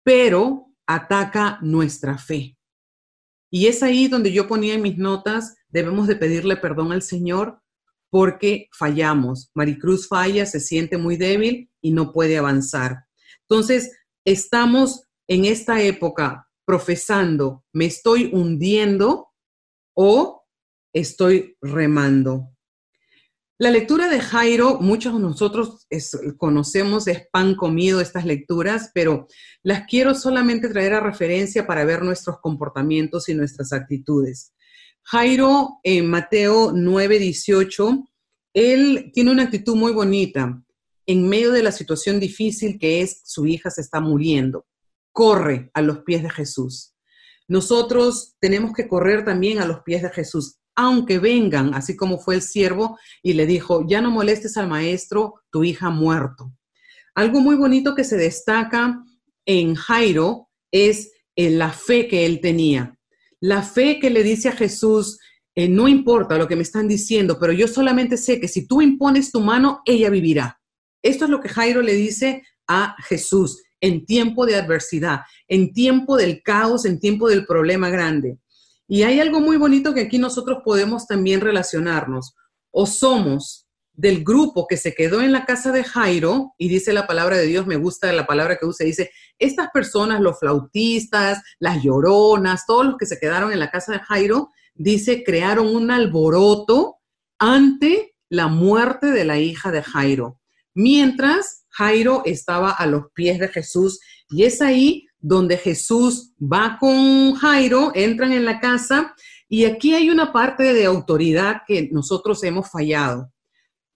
pero 0.05 0.69
ataca 0.87 1.59
nuestra 1.61 2.19
fe. 2.19 2.57
Y 3.51 3.67
es 3.67 3.83
ahí 3.83 4.07
donde 4.07 4.33
yo 4.33 4.47
ponía 4.47 4.75
en 4.75 4.83
mis 4.83 4.97
notas, 4.97 5.57
debemos 5.69 6.07
de 6.07 6.15
pedirle 6.15 6.57
perdón 6.57 6.93
al 6.93 7.03
Señor 7.03 7.64
porque 8.15 8.69
fallamos. 8.71 9.51
Maricruz 9.55 10.07
falla, 10.07 10.47
se 10.47 10.61
siente 10.61 10.99
muy 10.99 11.17
débil 11.17 11.69
y 11.81 11.91
no 11.91 12.13
puede 12.13 12.39
avanzar. 12.39 13.07
Entonces, 13.41 13.91
estamos 14.25 15.09
en 15.27 15.47
esta 15.47 15.83
época 15.83 16.49
profesando, 16.65 17.65
me 17.73 17.87
estoy 17.87 18.31
hundiendo 18.33 19.33
o 19.97 20.45
estoy 20.93 21.57
remando. 21.61 22.51
La 23.59 23.73
lectura 23.73 24.09
de 24.09 24.21
Jairo, 24.21 24.79
muchos 24.79 25.15
de 25.15 25.19
nosotros 25.19 25.89
conocemos, 26.39 27.09
es 27.09 27.27
pan 27.33 27.57
comido 27.57 28.01
estas 28.01 28.27
lecturas, 28.27 28.93
pero 28.95 29.27
las 29.65 29.89
quiero 29.89 30.15
solamente 30.15 30.69
traer 30.69 30.95
a 30.95 31.01
referencia 31.01 31.67
para 31.67 31.85
ver 31.85 32.05
nuestros 32.05 32.39
comportamientos 32.41 33.29
y 33.29 33.35
nuestras 33.35 33.73
actitudes. 33.73 34.54
Jairo 35.05 35.81
en 35.83 36.09
Mateo 36.09 36.73
9, 36.75 37.19
18, 37.19 38.05
él 38.55 39.11
tiene 39.13 39.33
una 39.33 39.45
actitud 39.45 39.77
muy 39.77 39.93
bonita 39.93 40.63
en 41.07 41.29
medio 41.29 41.53
de 41.53 41.63
la 41.63 41.73
situación 41.73 42.19
difícil 42.19 42.79
que 42.79 43.03
es 43.03 43.21
su 43.25 43.47
hija 43.47 43.71
se 43.71 43.83
está 43.83 44.01
muriendo. 44.01 44.67
Corre 45.13 45.71
a 45.75 45.83
los 45.83 45.99
pies 46.01 46.23
de 46.23 46.31
Jesús. 46.31 46.95
Nosotros 47.47 48.37
tenemos 48.41 48.73
que 48.73 48.89
correr 48.89 49.25
también 49.25 49.61
a 49.61 49.67
los 49.67 49.83
pies 49.83 50.03
de 50.03 50.11
Jesús, 50.11 50.57
aunque 50.75 51.19
vengan, 51.19 51.75
así 51.75 51.95
como 51.95 52.19
fue 52.19 52.37
el 52.37 52.43
siervo 52.43 52.99
y 53.23 53.35
le 53.35 53.47
dijo, 53.47 53.87
ya 53.87 54.01
no 54.01 54.11
molestes 54.11 54.57
al 54.57 54.69
maestro, 54.69 55.35
tu 55.51 55.63
hija 55.63 55.89
ha 55.89 55.91
muerto. 55.91 56.53
Algo 57.15 57.41
muy 57.41 57.57
bonito 57.57 57.95
que 57.95 58.05
se 58.05 58.17
destaca 58.17 59.05
en 59.45 59.75
Jairo 59.75 60.49
es 60.73 61.13
la 61.37 61.71
fe 61.71 62.09
que 62.09 62.25
él 62.25 62.41
tenía. 62.41 62.99
La 63.41 63.63
fe 63.63 63.99
que 64.01 64.11
le 64.11 64.23
dice 64.23 64.49
a 64.49 64.53
Jesús, 64.53 65.19
eh, 65.55 65.69
no 65.69 65.89
importa 65.89 66.39
lo 66.39 66.49
que 66.49 66.57
me 66.57 66.63
están 66.63 66.89
diciendo, 66.89 67.39
pero 67.39 67.53
yo 67.53 67.69
solamente 67.69 68.17
sé 68.17 68.41
que 68.41 68.49
si 68.49 68.67
tú 68.67 68.83
impones 68.83 69.31
tu 69.31 69.41
mano, 69.41 69.83
ella 69.85 70.11
vivirá. 70.11 70.61
Esto 71.03 71.25
es 71.25 71.31
lo 71.31 71.41
que 71.41 71.49
Jairo 71.49 71.83
le 71.83 71.95
dice 71.95 72.43
a 72.67 72.97
Jesús 73.07 73.63
en 73.81 74.07
tiempo 74.07 74.47
de 74.47 74.57
adversidad, 74.57 75.21
en 75.47 75.73
tiempo 75.73 76.17
del 76.17 76.43
caos, 76.43 76.87
en 76.87 76.99
tiempo 76.99 77.29
del 77.29 77.45
problema 77.47 77.91
grande. 77.91 78.39
Y 78.89 79.03
hay 79.03 79.21
algo 79.21 79.41
muy 79.41 79.57
bonito 79.57 79.95
que 79.95 80.03
aquí 80.03 80.19
nosotros 80.19 80.59
podemos 80.65 81.07
también 81.07 81.41
relacionarnos. 81.41 82.35
O 82.71 82.87
somos 82.87 83.64
del 83.95 84.25
grupo 84.25 84.67
que 84.67 84.77
se 84.77 84.95
quedó 84.95 85.21
en 85.21 85.33
la 85.33 85.45
casa 85.45 85.73
de 85.73 85.85
Jairo, 85.85 86.55
y 86.59 86.69
dice 86.69 86.93
la 86.93 87.07
palabra 87.07 87.37
de 87.37 87.47
Dios, 87.47 87.67
me 87.67 87.77
gusta 87.77 88.13
la 88.13 88.27
palabra 88.27 88.57
que 88.57 88.67
usa, 88.67 88.85
dice, 88.85 89.11
estas 89.39 89.69
personas, 89.73 90.21
los 90.21 90.39
flautistas, 90.39 91.43
las 91.59 91.83
lloronas, 91.83 92.67
todos 92.67 92.85
los 92.87 92.97
que 92.97 93.07
se 93.07 93.19
quedaron 93.19 93.53
en 93.53 93.61
la 93.61 93.71
casa 93.71 93.93
de 93.93 94.01
Jairo, 94.01 94.51
dice, 94.75 95.23
crearon 95.25 95.75
un 95.75 95.91
alboroto 95.91 96.97
ante 97.39 98.15
la 98.29 98.49
muerte 98.49 99.07
de 99.13 99.25
la 99.25 99.39
hija 99.39 99.71
de 99.71 99.83
Jairo, 99.83 100.41
mientras 100.75 101.65
Jairo 101.71 102.23
estaba 102.25 102.71
a 102.71 102.87
los 102.87 103.05
pies 103.15 103.39
de 103.39 103.49
Jesús. 103.49 104.01
Y 104.29 104.45
es 104.45 104.63
ahí 104.63 105.07
donde 105.19 105.57
Jesús 105.57 106.33
va 106.41 106.79
con 106.79 107.35
Jairo, 107.35 107.93
entran 107.95 108.33
en 108.33 108.45
la 108.45 108.61
casa, 108.61 109.15
y 109.49 109.65
aquí 109.65 109.95
hay 109.95 110.11
una 110.11 110.33
parte 110.33 110.73
de 110.73 110.85
autoridad 110.85 111.63
que 111.67 111.89
nosotros 111.93 112.43
hemos 112.45 112.71
fallado. 112.71 113.33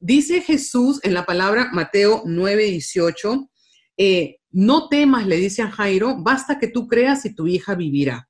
Dice 0.01 0.41
Jesús 0.43 1.01
en 1.03 1.13
la 1.13 1.27
palabra 1.27 1.71
Mateo 1.73 2.23
9, 2.25 2.65
18, 2.65 3.51
eh, 3.97 4.37
no 4.51 4.89
temas, 4.89 5.27
le 5.27 5.37
dice 5.37 5.63
a 5.63 5.71
Jairo, 5.71 6.17
basta 6.23 6.59
que 6.59 6.69
tú 6.69 6.87
creas 6.87 7.25
y 7.25 7.35
tu 7.35 7.47
hija 7.49 7.75
vivirá. 7.75 8.29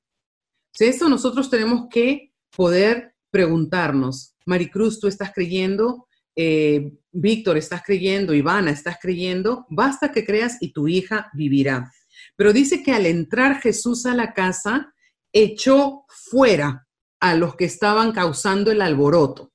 esto 0.78 1.09
nosotros 1.09 1.50
tenemos 1.50 1.88
que 1.90 2.33
poder 2.57 3.14
preguntarnos, 3.31 4.35
Maricruz, 4.46 4.98
tú 4.98 5.09
estás 5.09 5.33
creyendo, 5.35 6.09
eh, 6.35 6.90
Víctor, 7.12 7.59
estás 7.59 7.83
creyendo, 7.85 8.33
Ivana, 8.33 8.70
estás 8.70 8.96
creyendo, 9.00 9.66
basta 9.68 10.11
que 10.11 10.24
creas 10.24 10.57
y 10.61 10.72
tu 10.72 10.88
hija 10.88 11.31
vivirá. 11.35 11.92
Pero 12.37 12.52
dice 12.52 12.83
que 12.83 12.92
al 12.92 13.04
entrar 13.04 13.61
Jesús 13.61 14.07
a 14.07 14.14
la 14.14 14.33
casa, 14.33 14.94
echó 15.33 16.04
fuera 16.09 16.87
a 17.20 17.35
los 17.35 17.57
que 17.57 17.66
estaban 17.66 18.12
causando 18.12 18.70
el 18.70 18.81
alboroto. 18.81 19.52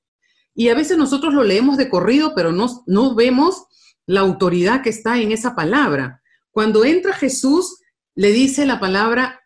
Y 0.54 0.68
a 0.68 0.74
veces 0.74 0.96
nosotros 0.96 1.34
lo 1.34 1.42
leemos 1.42 1.76
de 1.76 1.88
corrido, 1.88 2.32
pero 2.34 2.52
no, 2.52 2.84
no 2.86 3.14
vemos 3.14 3.66
la 4.06 4.20
autoridad 4.20 4.82
que 4.82 4.90
está 4.90 5.20
en 5.20 5.32
esa 5.32 5.54
palabra. 5.54 6.22
Cuando 6.50 6.84
entra 6.84 7.12
Jesús, 7.12 7.80
le 8.14 8.30
dice 8.32 8.64
la 8.66 8.78
palabra 8.78 9.40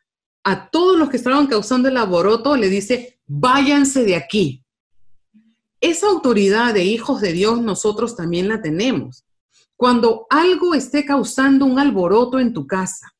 a 0.44 0.70
todos 0.70 0.98
los 0.98 1.08
que 1.08 1.16
estaban 1.16 1.46
causando 1.46 1.88
el 1.88 1.96
alboroto, 1.96 2.56
le 2.56 2.68
dice, 2.68 3.20
váyanse 3.26 4.04
de 4.04 4.16
aquí. 4.16 4.64
Esa 5.80 6.08
autoridad 6.08 6.74
de 6.74 6.84
hijos 6.84 7.20
de 7.20 7.32
Dios 7.32 7.62
nosotros 7.62 8.16
también 8.16 8.48
la 8.48 8.60
tenemos. 8.60 9.24
Cuando 9.76 10.26
algo 10.28 10.74
esté 10.74 11.04
causando 11.04 11.64
un 11.64 11.78
alboroto 11.78 12.40
en 12.40 12.52
tu 12.52 12.66
casa, 12.66 13.14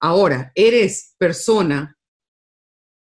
ahora 0.00 0.50
eres 0.54 1.14
persona, 1.18 1.98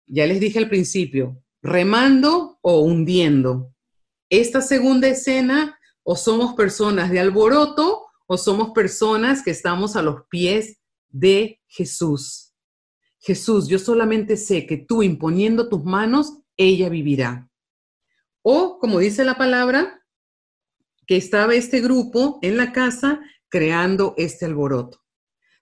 ya 0.07 0.27
les 0.27 0.41
dije 0.41 0.59
al 0.59 0.69
principio, 0.69 1.41
remando 1.63 2.59
o 2.63 2.81
hundiendo. 2.81 3.73
Esta 4.31 4.61
segunda 4.61 5.09
escena, 5.09 5.79
o 6.03 6.17
somos 6.17 6.55
personas 6.55 7.11
de 7.11 7.21
alboroto 7.21 8.07
o 8.27 8.39
somos 8.39 8.71
personas 8.71 9.43
que 9.43 9.51
estamos 9.51 9.95
a 9.95 10.01
los 10.01 10.23
pies 10.31 10.79
de 11.09 11.61
Jesús. 11.67 12.55
Jesús, 13.19 13.69
yo 13.69 13.79
solamente 13.79 14.39
sé 14.39 14.67
que 14.67 14.79
tú 14.79 15.03
imponiendo 15.03 15.69
tus 15.69 15.85
manos, 15.85 16.39
ella 16.57 16.89
vivirá. 16.89 17.51
O, 18.43 18.79
como 18.79 19.01
dice 19.01 19.23
la 19.25 19.37
palabra, 19.37 20.03
que 21.07 21.17
estaba 21.17 21.55
este 21.55 21.81
grupo 21.81 22.39
en 22.41 22.57
la 22.57 22.73
casa 22.73 23.21
creando 23.49 24.15
este 24.17 24.47
alboroto. 24.47 25.03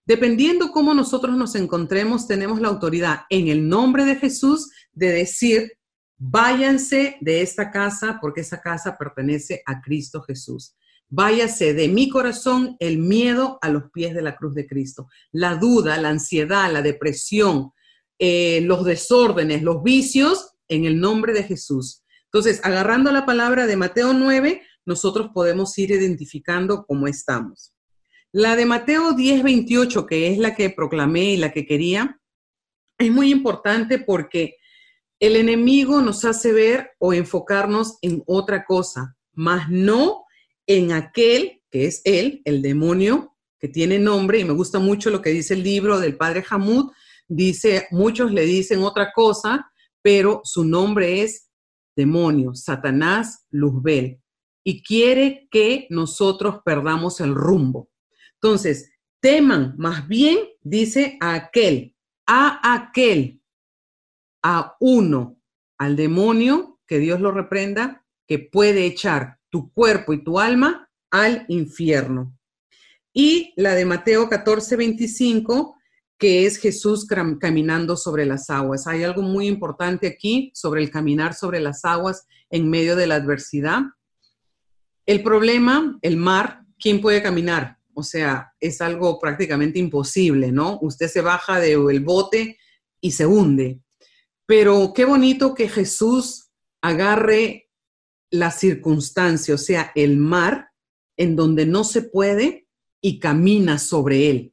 Dependiendo 0.05 0.70
cómo 0.70 0.94
nosotros 0.94 1.37
nos 1.37 1.57
encontremos, 1.57 2.29
tenemos 2.29 2.61
la 2.61 2.68
autoridad 2.68 3.22
en 3.31 3.48
el 3.48 3.68
nombre 3.68 4.05
de 4.05 4.14
Jesús 4.14 4.70
de 4.92 5.11
decir, 5.11 5.72
váyanse 6.18 7.16
de 7.20 7.42
esta 7.42 7.70
casa 7.70 8.18
porque 8.20 8.40
esa 8.40 8.61
casa 8.61 8.96
pertenece 8.96 9.62
a 9.66 9.81
Cristo 9.81 10.22
Jesús. 10.22 10.74
Váyase 11.09 11.72
de 11.74 11.88
mi 11.88 12.09
corazón 12.09 12.76
el 12.81 12.98
miedo 12.98 13.59
a 13.62 13.68
los 13.68 13.90
pies 13.92 14.14
de 14.14 14.22
la 14.22 14.37
cruz 14.37 14.55
de 14.55 14.66
Cristo. 14.66 15.09
La 15.31 15.55
duda, 15.55 15.96
la 15.98 16.09
ansiedad, 16.09 16.72
la 16.72 16.83
depresión, 16.83 17.72
eh, 18.18 18.61
los 18.62 18.85
desórdenes, 18.85 19.62
los 19.62 19.83
vicios, 19.83 20.52
en 20.68 20.85
el 20.85 20.98
nombre 20.98 21.33
de 21.33 21.44
Jesús. 21.44 22.02
Entonces, 22.24 22.61
agarrando 22.64 23.12
la 23.12 23.24
palabra 23.24 23.66
de 23.66 23.76
Mateo 23.76 24.12
9, 24.12 24.62
nosotros 24.85 25.31
podemos 25.33 25.76
ir 25.79 25.90
identificando 25.90 26.85
cómo 26.87 27.07
estamos. 27.07 27.72
La 28.33 28.57
de 28.57 28.66
Mateo 28.66 29.12
10, 29.12 29.42
28, 29.42 30.07
que 30.07 30.33
es 30.33 30.38
la 30.38 30.55
que 30.55 30.70
proclamé 30.70 31.33
y 31.33 31.37
la 31.37 31.52
que 31.52 31.66
quería, 31.66 32.20
es 32.98 33.11
muy 33.11 33.31
importante 33.31 33.98
porque 33.98 34.57
el 35.20 35.37
enemigo 35.37 36.00
nos 36.02 36.24
hace 36.24 36.52
ver 36.52 36.90
o 36.98 37.12
enfocarnos 37.12 37.98
en 38.02 38.22
otra 38.26 38.64
cosa, 38.64 39.16
más 39.33 39.68
no 39.70 40.24
en 40.66 40.92
aquel 40.92 41.62
que 41.70 41.87
es 41.87 42.02
él, 42.05 42.42
el 42.44 42.62
demonio, 42.62 43.37
que 43.59 43.68
tiene 43.68 43.98
nombre, 43.98 44.38
y 44.38 44.44
me 44.44 44.52
gusta 44.52 44.79
mucho 44.79 45.11
lo 45.11 45.22
que 45.22 45.31
dice 45.31 45.55
el 45.55 45.62
libro 45.62 45.98
del 45.98 46.16
padre 46.16 46.44
Hamud, 46.48 46.92
dice, 47.29 47.87
muchos 47.90 48.33
le 48.33 48.44
dicen 48.44 48.83
otra 48.83 49.12
cosa, 49.12 49.70
pero 50.02 50.40
su 50.44 50.64
nombre 50.64 51.22
es 51.22 51.50
demonio, 51.96 52.55
Satanás, 52.55 53.46
Luzbel, 53.50 54.20
y 54.62 54.83
quiere 54.83 55.48
que 55.50 55.87
nosotros 55.90 56.57
perdamos 56.64 57.20
el 57.20 57.35
rumbo. 57.35 57.88
Entonces, 58.35 58.90
teman 59.20 59.74
más 59.79 60.07
bien, 60.07 60.38
dice 60.61 61.16
a 61.20 61.35
aquel, 61.35 61.96
a 62.26 62.74
aquel, 62.74 63.40
a 64.49 64.77
uno, 64.79 65.41
al 65.77 65.97
demonio, 65.97 66.79
que 66.87 67.01
Dios 67.01 67.21
lo 67.21 67.33
reprenda, 67.33 68.07
que 68.29 68.39
puede 68.39 68.87
echar 68.87 69.41
tu 69.51 69.73
cuerpo 69.73 70.13
y 70.13 70.23
tu 70.23 70.39
alma 70.39 70.89
al 71.11 71.45
infierno. 71.49 72.39
Y 73.13 73.53
la 73.57 73.75
de 73.75 73.85
Mateo 73.85 74.29
14, 74.29 74.77
25, 74.77 75.75
que 76.17 76.47
es 76.47 76.59
Jesús 76.59 77.09
caminando 77.41 77.97
sobre 77.97 78.25
las 78.25 78.49
aguas. 78.49 78.87
Hay 78.87 79.03
algo 79.03 79.21
muy 79.21 79.49
importante 79.49 80.07
aquí 80.07 80.53
sobre 80.55 80.81
el 80.81 80.91
caminar 80.91 81.35
sobre 81.35 81.59
las 81.59 81.85
aguas 81.85 82.29
en 82.49 82.71
medio 82.71 82.95
de 82.95 83.09
la 83.09 83.17
adversidad. 83.17 83.81
El 85.07 85.25
problema, 85.25 85.99
el 86.03 86.17
mar, 86.17 86.63
¿quién 86.79 87.01
puede 87.01 87.21
caminar? 87.21 87.79
O 87.95 88.05
sea, 88.05 88.53
es 88.61 88.81
algo 88.81 89.19
prácticamente 89.19 89.81
imposible, 89.81 90.53
¿no? 90.53 90.79
Usted 90.83 91.09
se 91.09 91.21
baja 91.21 91.59
del 91.59 91.99
bote 91.99 92.59
y 93.01 93.11
se 93.11 93.27
hunde. 93.27 93.81
Pero 94.47 94.93
qué 94.95 95.05
bonito 95.05 95.55
que 95.55 95.69
Jesús 95.69 96.51
agarre 96.81 97.71
la 98.31 98.51
circunstancia, 98.51 99.55
o 99.55 99.59
sea, 99.59 99.93
el 99.95 100.17
mar, 100.17 100.71
en 101.17 101.37
donde 101.37 101.67
no 101.67 101.85
se 101.85 102.03
puede 102.03 102.69
y 103.01 103.19
camina 103.19 103.79
sobre 103.79 104.31
él. 104.31 104.53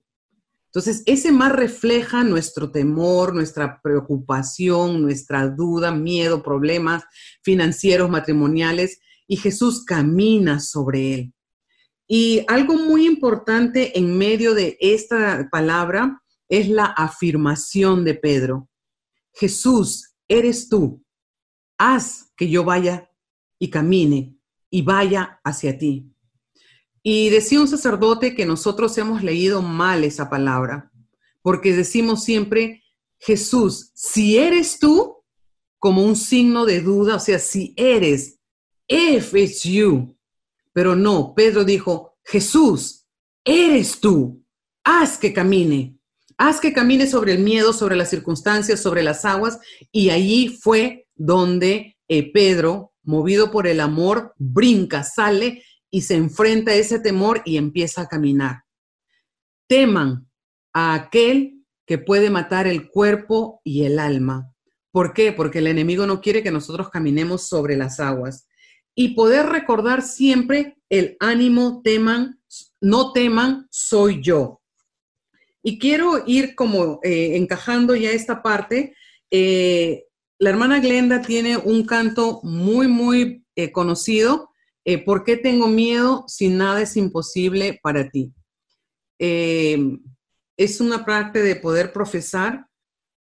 Entonces, 0.65 1.03
ese 1.05 1.31
mar 1.31 1.55
refleja 1.55 2.23
nuestro 2.23 2.71
temor, 2.71 3.35
nuestra 3.35 3.79
preocupación, 3.81 5.03
nuestra 5.03 5.47
duda, 5.47 5.91
miedo, 5.91 6.41
problemas 6.41 7.03
financieros, 7.43 8.09
matrimoniales, 8.09 8.99
y 9.27 9.37
Jesús 9.37 9.85
camina 9.85 10.59
sobre 10.59 11.13
él. 11.13 11.33
Y 12.07 12.43
algo 12.47 12.75
muy 12.75 13.05
importante 13.05 13.97
en 13.97 14.17
medio 14.17 14.53
de 14.53 14.77
esta 14.79 15.47
palabra 15.51 16.21
es 16.49 16.67
la 16.69 16.85
afirmación 16.85 18.03
de 18.03 18.15
Pedro. 18.15 18.69
Jesús, 19.33 20.13
eres 20.27 20.69
tú. 20.69 21.03
Haz 21.77 22.31
que 22.37 22.49
yo 22.49 22.63
vaya 22.63 23.09
y 23.59 23.69
camine 23.69 24.37
y 24.69 24.81
vaya 24.81 25.39
hacia 25.43 25.77
ti. 25.77 26.11
Y 27.01 27.29
decía 27.29 27.59
un 27.59 27.67
sacerdote 27.67 28.35
que 28.35 28.45
nosotros 28.45 28.97
hemos 28.97 29.23
leído 29.23 29.61
mal 29.61 30.03
esa 30.03 30.29
palabra, 30.29 30.91
porque 31.41 31.73
decimos 31.73 32.23
siempre, 32.23 32.83
Jesús, 33.19 33.91
si 33.93 34.37
eres 34.37 34.79
tú, 34.79 35.17
como 35.79 36.05
un 36.05 36.15
signo 36.15 36.65
de 36.65 36.79
duda, 36.79 37.17
o 37.17 37.19
sea, 37.19 37.39
si 37.39 37.73
eres, 37.75 38.39
if 38.87 39.33
it's 39.33 39.63
you. 39.63 40.17
Pero 40.71 40.95
no, 40.95 41.33
Pedro 41.35 41.65
dijo, 41.65 42.17
Jesús, 42.23 43.05
eres 43.43 43.99
tú, 43.99 44.43
haz 44.83 45.17
que 45.17 45.33
camine, 45.33 45.99
haz 46.37 46.59
que 46.59 46.73
camine 46.73 47.07
sobre 47.07 47.33
el 47.33 47.39
miedo, 47.39 47.73
sobre 47.73 47.95
las 47.95 48.09
circunstancias, 48.09 48.81
sobre 48.81 49.03
las 49.03 49.25
aguas, 49.25 49.59
y 49.91 50.09
allí 50.09 50.49
fue 50.49 51.07
donde 51.15 51.97
eh, 52.07 52.31
Pedro, 52.31 52.93
movido 53.03 53.51
por 53.51 53.67
el 53.67 53.79
amor, 53.79 54.33
brinca, 54.37 55.03
sale 55.03 55.63
y 55.89 56.01
se 56.01 56.15
enfrenta 56.15 56.71
a 56.71 56.75
ese 56.75 56.99
temor 56.99 57.41
y 57.45 57.57
empieza 57.57 58.01
a 58.01 58.07
caminar. 58.07 58.63
Teman 59.67 60.27
a 60.73 60.95
aquel 60.95 61.63
que 61.85 61.97
puede 61.97 62.29
matar 62.29 62.67
el 62.67 62.89
cuerpo 62.89 63.61
y 63.63 63.83
el 63.83 63.99
alma. 63.99 64.51
¿Por 64.91 65.13
qué? 65.13 65.31
Porque 65.31 65.59
el 65.59 65.67
enemigo 65.67 66.05
no 66.05 66.21
quiere 66.21 66.41
que 66.41 66.51
nosotros 66.51 66.89
caminemos 66.89 67.47
sobre 67.47 67.77
las 67.77 67.99
aguas. 67.99 68.47
Y 68.95 69.15
poder 69.15 69.47
recordar 69.47 70.01
siempre 70.01 70.77
el 70.89 71.17
ánimo, 71.19 71.81
teman, 71.83 72.39
no 72.79 73.11
teman, 73.11 73.67
soy 73.69 74.21
yo. 74.21 74.62
Y 75.63 75.79
quiero 75.79 76.23
ir 76.27 76.55
como 76.55 76.99
eh, 77.03 77.37
encajando 77.37 77.95
ya 77.95 78.11
esta 78.11 78.43
parte. 78.43 78.95
Eh, 79.31 80.03
la 80.37 80.49
hermana 80.49 80.79
Glenda 80.79 81.21
tiene 81.21 81.57
un 81.57 81.85
canto 81.85 82.41
muy, 82.43 82.87
muy 82.87 83.45
eh, 83.55 83.71
conocido 83.71 84.49
¿Por 85.05 85.23
qué 85.23 85.37
tengo 85.37 85.69
miedo 85.69 86.25
si 86.27 86.49
nada 86.49 86.81
es 86.81 86.97
imposible 86.97 87.79
para 87.81 88.09
ti? 88.09 88.33
Es 89.17 90.81
una 90.81 91.05
parte 91.05 91.41
de 91.41 91.55
poder 91.55 91.93
profesar 91.93 92.67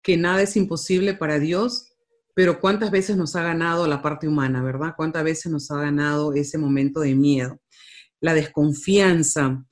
que 0.02 0.16
nada 0.16 0.42
es 0.42 0.56
imposible 0.56 1.14
para 1.16 1.38
Dios, 1.38 1.90
pero 2.34 2.62
cuántas 2.62 2.92
veces 2.92 3.18
nos 3.18 3.36
ha 3.36 3.44
ganado 3.44 3.86
la 3.88 4.02
parte 4.02 4.28
humana, 4.28 4.64
¿verdad? 4.64 4.94
¿Cuántas 4.96 5.24
veces 5.26 5.52
nos 5.52 5.70
ha 5.72 5.82
ganado 5.82 6.34
ese 6.34 6.58
momento 6.58 7.02
de 7.02 7.14
miedo? 7.14 7.60
La 8.22 8.34
desconfianza. 8.34 9.66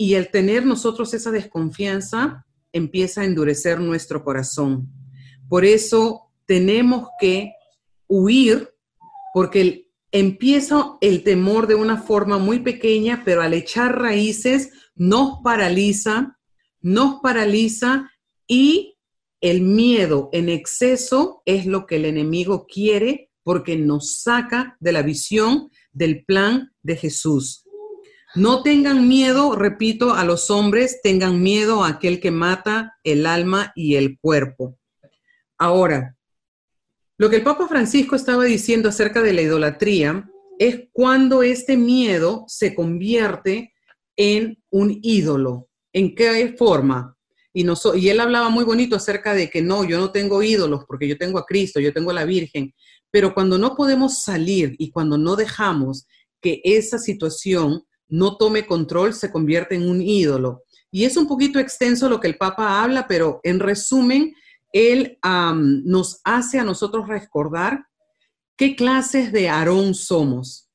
Y 0.00 0.14
el 0.14 0.30
tener 0.30 0.64
nosotros 0.64 1.12
esa 1.12 1.30
desconfianza 1.30 2.46
empieza 2.72 3.20
a 3.20 3.26
endurecer 3.26 3.80
nuestro 3.80 4.24
corazón. 4.24 4.88
Por 5.46 5.66
eso 5.66 6.32
tenemos 6.46 7.08
que 7.20 7.52
huir, 8.06 8.70
porque 9.34 9.60
el, 9.60 9.88
empieza 10.10 10.96
el 11.02 11.22
temor 11.22 11.66
de 11.66 11.74
una 11.74 12.00
forma 12.00 12.38
muy 12.38 12.60
pequeña, 12.60 13.20
pero 13.26 13.42
al 13.42 13.52
echar 13.52 14.00
raíces 14.00 14.70
nos 14.94 15.42
paraliza, 15.44 16.38
nos 16.80 17.20
paraliza 17.20 18.10
y 18.46 18.96
el 19.42 19.60
miedo 19.60 20.30
en 20.32 20.48
exceso 20.48 21.42
es 21.44 21.66
lo 21.66 21.84
que 21.84 21.96
el 21.96 22.06
enemigo 22.06 22.66
quiere 22.66 23.30
porque 23.42 23.76
nos 23.76 24.22
saca 24.22 24.78
de 24.80 24.92
la 24.92 25.02
visión 25.02 25.68
del 25.92 26.24
plan 26.24 26.72
de 26.82 26.96
Jesús. 26.96 27.66
No 28.34 28.62
tengan 28.62 29.08
miedo, 29.08 29.56
repito, 29.56 30.14
a 30.14 30.24
los 30.24 30.50
hombres, 30.50 31.00
tengan 31.02 31.42
miedo 31.42 31.82
a 31.82 31.88
aquel 31.88 32.20
que 32.20 32.30
mata 32.30 32.96
el 33.02 33.26
alma 33.26 33.72
y 33.74 33.96
el 33.96 34.18
cuerpo. 34.20 34.78
Ahora, 35.58 36.16
lo 37.18 37.28
que 37.28 37.36
el 37.36 37.42
Papa 37.42 37.66
Francisco 37.66 38.14
estaba 38.14 38.44
diciendo 38.44 38.88
acerca 38.88 39.20
de 39.20 39.32
la 39.32 39.42
idolatría 39.42 40.30
es 40.58 40.88
cuando 40.92 41.42
este 41.42 41.76
miedo 41.76 42.44
se 42.46 42.74
convierte 42.74 43.74
en 44.16 44.62
un 44.70 44.98
ídolo. 45.02 45.68
¿En 45.92 46.14
qué 46.14 46.54
forma? 46.56 47.16
Y, 47.52 47.64
no 47.64 47.74
él 47.94 48.20
hablaba 48.20 48.48
muy 48.48 48.64
bonito 48.64 48.94
acerca 48.94 49.34
de 49.34 49.50
que 49.50 49.60
no, 49.60 49.84
yo 49.84 49.98
no 49.98 50.12
tengo 50.12 50.42
ídolos 50.42 50.84
porque 50.86 51.08
yo 51.08 51.18
tengo 51.18 51.38
a 51.38 51.46
Cristo, 51.46 51.80
yo 51.80 51.92
tengo 51.92 52.10
a 52.10 52.14
la 52.14 52.24
Virgen. 52.24 52.74
Pero 53.10 53.34
cuando 53.34 53.58
no 53.58 53.74
podemos 53.74 54.22
salir 54.22 54.76
y 54.78 54.92
cuando 54.92 55.18
no 55.18 55.34
dejamos 55.34 56.06
que 56.40 56.60
esa 56.62 56.98
situación 56.98 57.84
no 58.10 58.36
tome 58.36 58.66
control, 58.66 59.14
se 59.14 59.30
convierte 59.30 59.74
en 59.74 59.88
un 59.88 60.02
ídolo. 60.02 60.64
Y 60.90 61.04
es 61.04 61.16
un 61.16 61.26
poquito 61.26 61.58
extenso 61.58 62.08
lo 62.08 62.20
que 62.20 62.28
el 62.28 62.36
Papa 62.36 62.82
habla, 62.82 63.06
pero 63.06 63.40
en 63.44 63.60
resumen, 63.60 64.34
él 64.72 65.18
nos 65.22 66.20
hace 66.24 66.58
a 66.58 66.64
nosotros 66.64 67.08
recordar 67.08 67.86
qué 68.56 68.76
clases 68.76 69.32
de 69.32 69.48
Aarón 69.48 69.94
somos. 69.94 70.68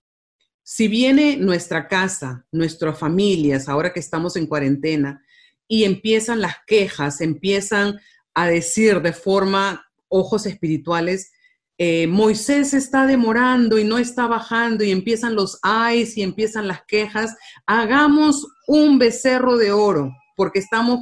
Si 0.64 0.88
viene 0.88 1.38
nuestra 1.38 1.88
casa, 1.88 2.46
nuestras 2.52 2.98
familias, 2.98 3.70
ahora 3.70 3.94
que 3.94 4.00
estamos 4.00 4.36
en 4.36 4.48
cuarentena, 4.48 5.22
y 5.68 5.84
empiezan 5.84 6.42
las 6.42 6.56
quejas, 6.66 7.22
empiezan 7.22 8.00
a 8.34 8.48
decir 8.48 9.02
de 9.02 9.14
forma 9.14 9.86
ojos 10.08 10.46
espirituales, 10.46 11.32
eh, 11.78 12.08
Moisés 12.08 12.74
está 12.74 13.06
demorando 13.06 13.78
y 13.78 13.84
no 13.84 13.98
está 13.98 14.28
bajando 14.28 14.84
y 14.84 14.92
empiezan 14.92 15.36
los 15.36 15.60
ayes 15.62 16.18
y 16.18 16.22
empiezan 16.22 16.68
las 16.68 16.86
quejas, 16.86 17.36
hagamos 17.66 18.48
un 18.68 18.98
becerro 18.98 19.58
de 19.58 19.74
oro 19.74 20.12
porque 20.38 20.60
estamos 20.60 21.00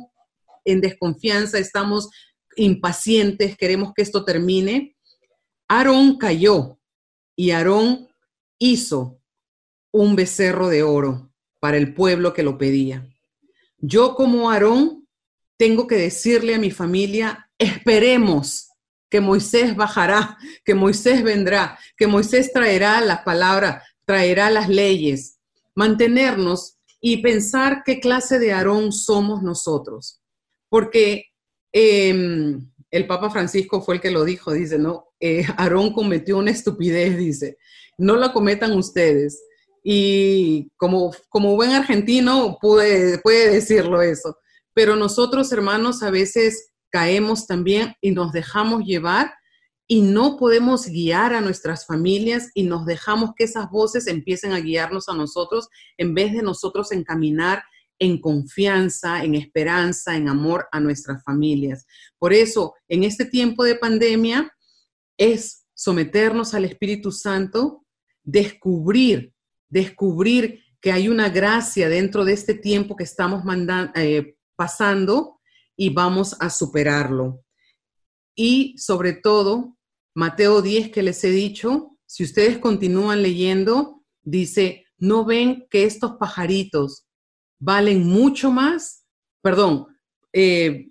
en 0.65 0.81
desconfianza, 0.81 1.59
estamos 1.59 2.09
impacientes, 2.55 3.55
queremos 3.57 3.93
que 3.95 4.01
esto 4.01 4.25
termine. 4.25 4.95
Aarón 5.67 6.17
cayó 6.17 6.79
y 7.35 7.51
Aarón 7.51 8.07
hizo 8.59 9.19
un 9.91 10.15
becerro 10.15 10.69
de 10.69 10.83
oro 10.83 11.31
para 11.59 11.77
el 11.77 11.93
pueblo 11.93 12.33
que 12.33 12.43
lo 12.43 12.57
pedía. 12.57 13.07
Yo 13.77 14.15
como 14.15 14.49
Aarón 14.49 15.07
tengo 15.57 15.87
que 15.87 15.95
decirle 15.95 16.55
a 16.55 16.59
mi 16.59 16.71
familia, 16.71 17.49
esperemos 17.57 18.72
que 19.13 19.21
Moisés 19.21 19.75
bajará, 19.75 20.39
que 20.65 20.73
Moisés 20.73 21.21
vendrá, 21.21 21.77
que 21.95 22.07
Moisés 22.07 22.51
traerá 22.51 22.99
las 22.99 23.21
palabras, 23.21 23.83
traerá 24.05 24.49
las 24.49 24.69
leyes. 24.69 25.37
Mantenernos 25.75 26.79
y 26.99 27.17
pensar 27.17 27.83
qué 27.85 27.99
clase 27.99 28.39
de 28.39 28.53
Aarón 28.53 28.91
somos 28.91 29.43
nosotros. 29.43 30.19
Porque 30.67 31.25
em, 31.71 32.67
el 32.89 33.05
Papa 33.05 33.29
Francisco 33.29 33.83
fue 33.83 33.93
el 33.93 34.01
que 34.01 34.09
lo 34.09 34.23
dijo, 34.23 34.51
dice, 34.51 34.79
¿no? 34.79 35.09
Eh, 35.19 35.45
Aarón 35.57 35.93
cometió 35.93 36.39
una 36.39 36.49
estupidez, 36.49 37.15
dice, 37.15 37.59
no 37.99 38.15
la 38.15 38.33
cometan 38.33 38.71
ustedes. 38.71 39.43
Y 39.83 40.71
como, 40.75 41.11
como 41.29 41.53
buen 41.55 41.69
argentino 41.69 42.57
puede, 42.59 43.19
puede 43.19 43.51
decirlo 43.51 44.01
eso. 44.01 44.39
Pero 44.73 44.95
nosotros, 44.95 45.51
hermanos, 45.51 46.01
a 46.01 46.09
veces 46.09 46.72
caemos 46.93 47.47
también 47.47 47.95
y 48.01 48.11
nos 48.11 48.31
dejamos 48.31 48.85
llevar 48.85 49.33
y 49.87 50.01
no 50.01 50.37
podemos 50.37 50.85
guiar 50.85 51.33
a 51.33 51.41
nuestras 51.41 51.87
familias 51.87 52.51
y 52.53 52.63
nos 52.63 52.85
dejamos 52.85 53.31
que 53.35 53.45
esas 53.45 53.71
voces 53.71 54.05
empiecen 54.05 54.53
a 54.53 54.59
guiarnos 54.59 55.09
a 55.09 55.15
nosotros 55.15 55.69
en 55.97 56.13
vez 56.13 56.33
de 56.33 56.43
nosotros 56.43 56.91
encaminar 56.91 57.63
en 57.97 58.21
confianza, 58.21 59.23
en 59.23 59.33
esperanza, 59.33 60.15
en 60.15 60.29
amor 60.29 60.67
a 60.71 60.79
nuestras 60.79 61.23
familias. 61.23 61.87
Por 62.19 62.31
eso, 62.31 62.75
en 62.87 63.03
este 63.03 63.25
tiempo 63.25 63.63
de 63.63 63.75
pandemia, 63.75 64.53
es 65.17 65.65
someternos 65.73 66.53
al 66.53 66.65
Espíritu 66.65 67.11
Santo, 67.11 67.85
descubrir, 68.23 69.33
descubrir 69.67 70.61
que 70.79 70.91
hay 70.91 71.07
una 71.07 71.29
gracia 71.29 71.89
dentro 71.89 72.23
de 72.23 72.33
este 72.33 72.53
tiempo 72.53 72.95
que 72.95 73.03
estamos 73.03 73.43
eh, 73.95 74.35
pasando 74.55 75.32
y 75.75 75.89
vamos 75.89 76.35
a 76.39 76.49
superarlo. 76.49 77.43
Y 78.35 78.77
sobre 78.77 79.13
todo, 79.13 79.77
Mateo 80.15 80.61
10 80.61 80.91
que 80.91 81.03
les 81.03 81.23
he 81.23 81.29
dicho, 81.29 81.97
si 82.05 82.23
ustedes 82.23 82.57
continúan 82.59 83.21
leyendo, 83.21 84.03
dice, 84.21 84.85
¿no 84.97 85.25
ven 85.25 85.67
que 85.69 85.85
estos 85.85 86.17
pajaritos 86.17 87.05
valen 87.59 88.03
mucho 88.03 88.51
más? 88.51 89.05
Perdón, 89.41 89.87
eh, 90.31 90.89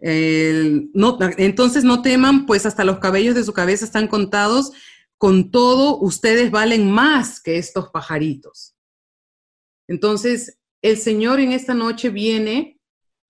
entonces 0.00 1.84
no 1.84 2.02
teman, 2.02 2.46
pues 2.46 2.66
hasta 2.66 2.84
los 2.84 2.98
cabellos 2.98 3.34
de 3.34 3.44
su 3.44 3.52
cabeza 3.52 3.84
están 3.84 4.08
contados. 4.08 4.72
Con 5.16 5.50
todo, 5.50 5.98
ustedes 6.00 6.50
valen 6.50 6.90
más 6.90 7.40
que 7.40 7.56
estos 7.56 7.88
pajaritos. 7.88 8.74
Entonces, 9.88 10.58
el 10.82 10.98
Señor 10.98 11.40
en 11.40 11.52
esta 11.52 11.72
noche 11.72 12.10
viene 12.10 12.73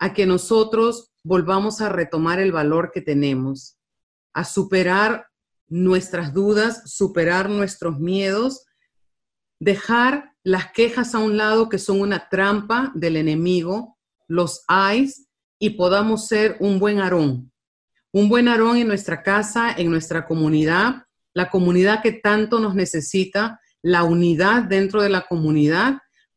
a 0.05 0.12
que 0.12 0.26
nosotros 0.26 1.14
volvamos 1.22 1.80
a 1.80 1.88
retomar 1.88 2.38
el 2.38 2.52
valor 2.52 2.90
que 2.92 3.00
tenemos, 3.00 3.78
a 4.34 4.44
superar 4.44 5.28
nuestras 5.66 6.34
dudas, 6.34 6.82
superar 6.92 7.48
nuestros 7.48 7.98
miedos, 7.98 8.66
dejar 9.59 10.34
las 10.42 10.72
quejas 10.72 11.14
a 11.14 11.20
un 11.20 11.38
lado 11.38 11.70
que 11.70 11.78
son 11.78 12.02
una 12.02 12.28
trampa 12.28 12.92
del 12.94 13.16
enemigo, 13.16 13.96
los 14.28 14.62
hay, 14.68 15.11
y 15.59 15.70
podamos 15.70 16.26
ser 16.28 16.59
un 16.61 16.78
buen 16.78 17.00
arón, 17.00 17.50
un 18.12 18.28
buen 18.28 18.46
arón 18.46 18.76
en 18.76 18.88
nuestra 18.88 19.22
casa, 19.22 19.72
en 19.74 19.90
nuestra 19.90 20.26
comunidad, 20.26 21.07
la 21.32 21.48
comunidad 21.48 22.02
que 22.02 22.12
tanto 22.12 22.61
nos 22.61 22.74
necesita, 22.74 23.59
la 23.80 24.05
unidad 24.05 24.64
dentro 24.64 25.00
de 25.00 25.09
la 25.09 25.22
comunidad, 25.26 25.96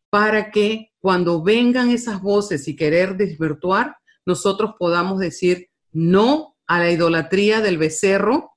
para 0.09 0.51
que 0.51 0.93
cuando 1.07 1.41
vengan 1.41 1.89
esas 1.89 2.21
voces 2.21 2.67
y 2.67 2.75
querer 2.75 3.15
desvirtuar, 3.15 3.95
nosotros 4.25 4.71
podamos 4.77 5.19
decir 5.19 5.69
no 5.93 6.57
a 6.67 6.79
la 6.79 6.91
idolatría 6.91 7.61
del 7.61 7.77
becerro 7.77 8.51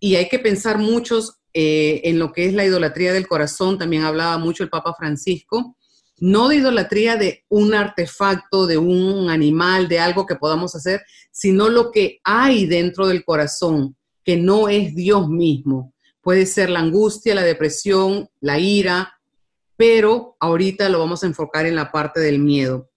y 0.00 0.16
hay 0.16 0.28
que 0.28 0.40
pensar 0.40 0.78
muchos 0.78 1.38
eh, 1.52 2.00
en 2.02 2.18
lo 2.18 2.32
que 2.32 2.46
es 2.46 2.52
la 2.52 2.64
idolatría 2.64 3.12
del 3.12 3.28
corazón, 3.28 3.78
también 3.78 4.02
hablaba 4.02 4.38
mucho 4.38 4.64
el 4.64 4.70
Papa 4.70 4.96
Francisco, 4.98 5.76
no 6.18 6.48
de 6.48 6.56
idolatría 6.56 7.14
de 7.14 7.44
un 7.48 7.74
artefacto, 7.74 8.66
de 8.66 8.76
un 8.76 9.30
animal, 9.30 9.86
de 9.86 10.00
algo 10.00 10.26
que 10.26 10.34
podamos 10.34 10.74
hacer, 10.74 11.00
sino 11.30 11.68
lo 11.68 11.92
que 11.92 12.18
hay 12.24 12.66
dentro 12.66 13.06
del 13.06 13.24
corazón, 13.24 13.96
que 14.24 14.36
no 14.36 14.68
es 14.68 14.96
Dios 14.96 15.28
mismo. 15.28 15.94
Puede 16.20 16.46
ser 16.46 16.70
la 16.70 16.80
angustia, 16.80 17.36
la 17.36 17.44
depresión, 17.44 18.28
la 18.40 18.58
ira, 18.58 19.13
pero 19.76 20.36
ahorita 20.40 20.88
lo 20.88 20.98
vamos 20.98 21.22
a 21.22 21.26
enfocar 21.26 21.66
en 21.66 21.76
la 21.76 21.90
parte 21.90 22.20
del 22.20 22.38
miedo 22.38 22.90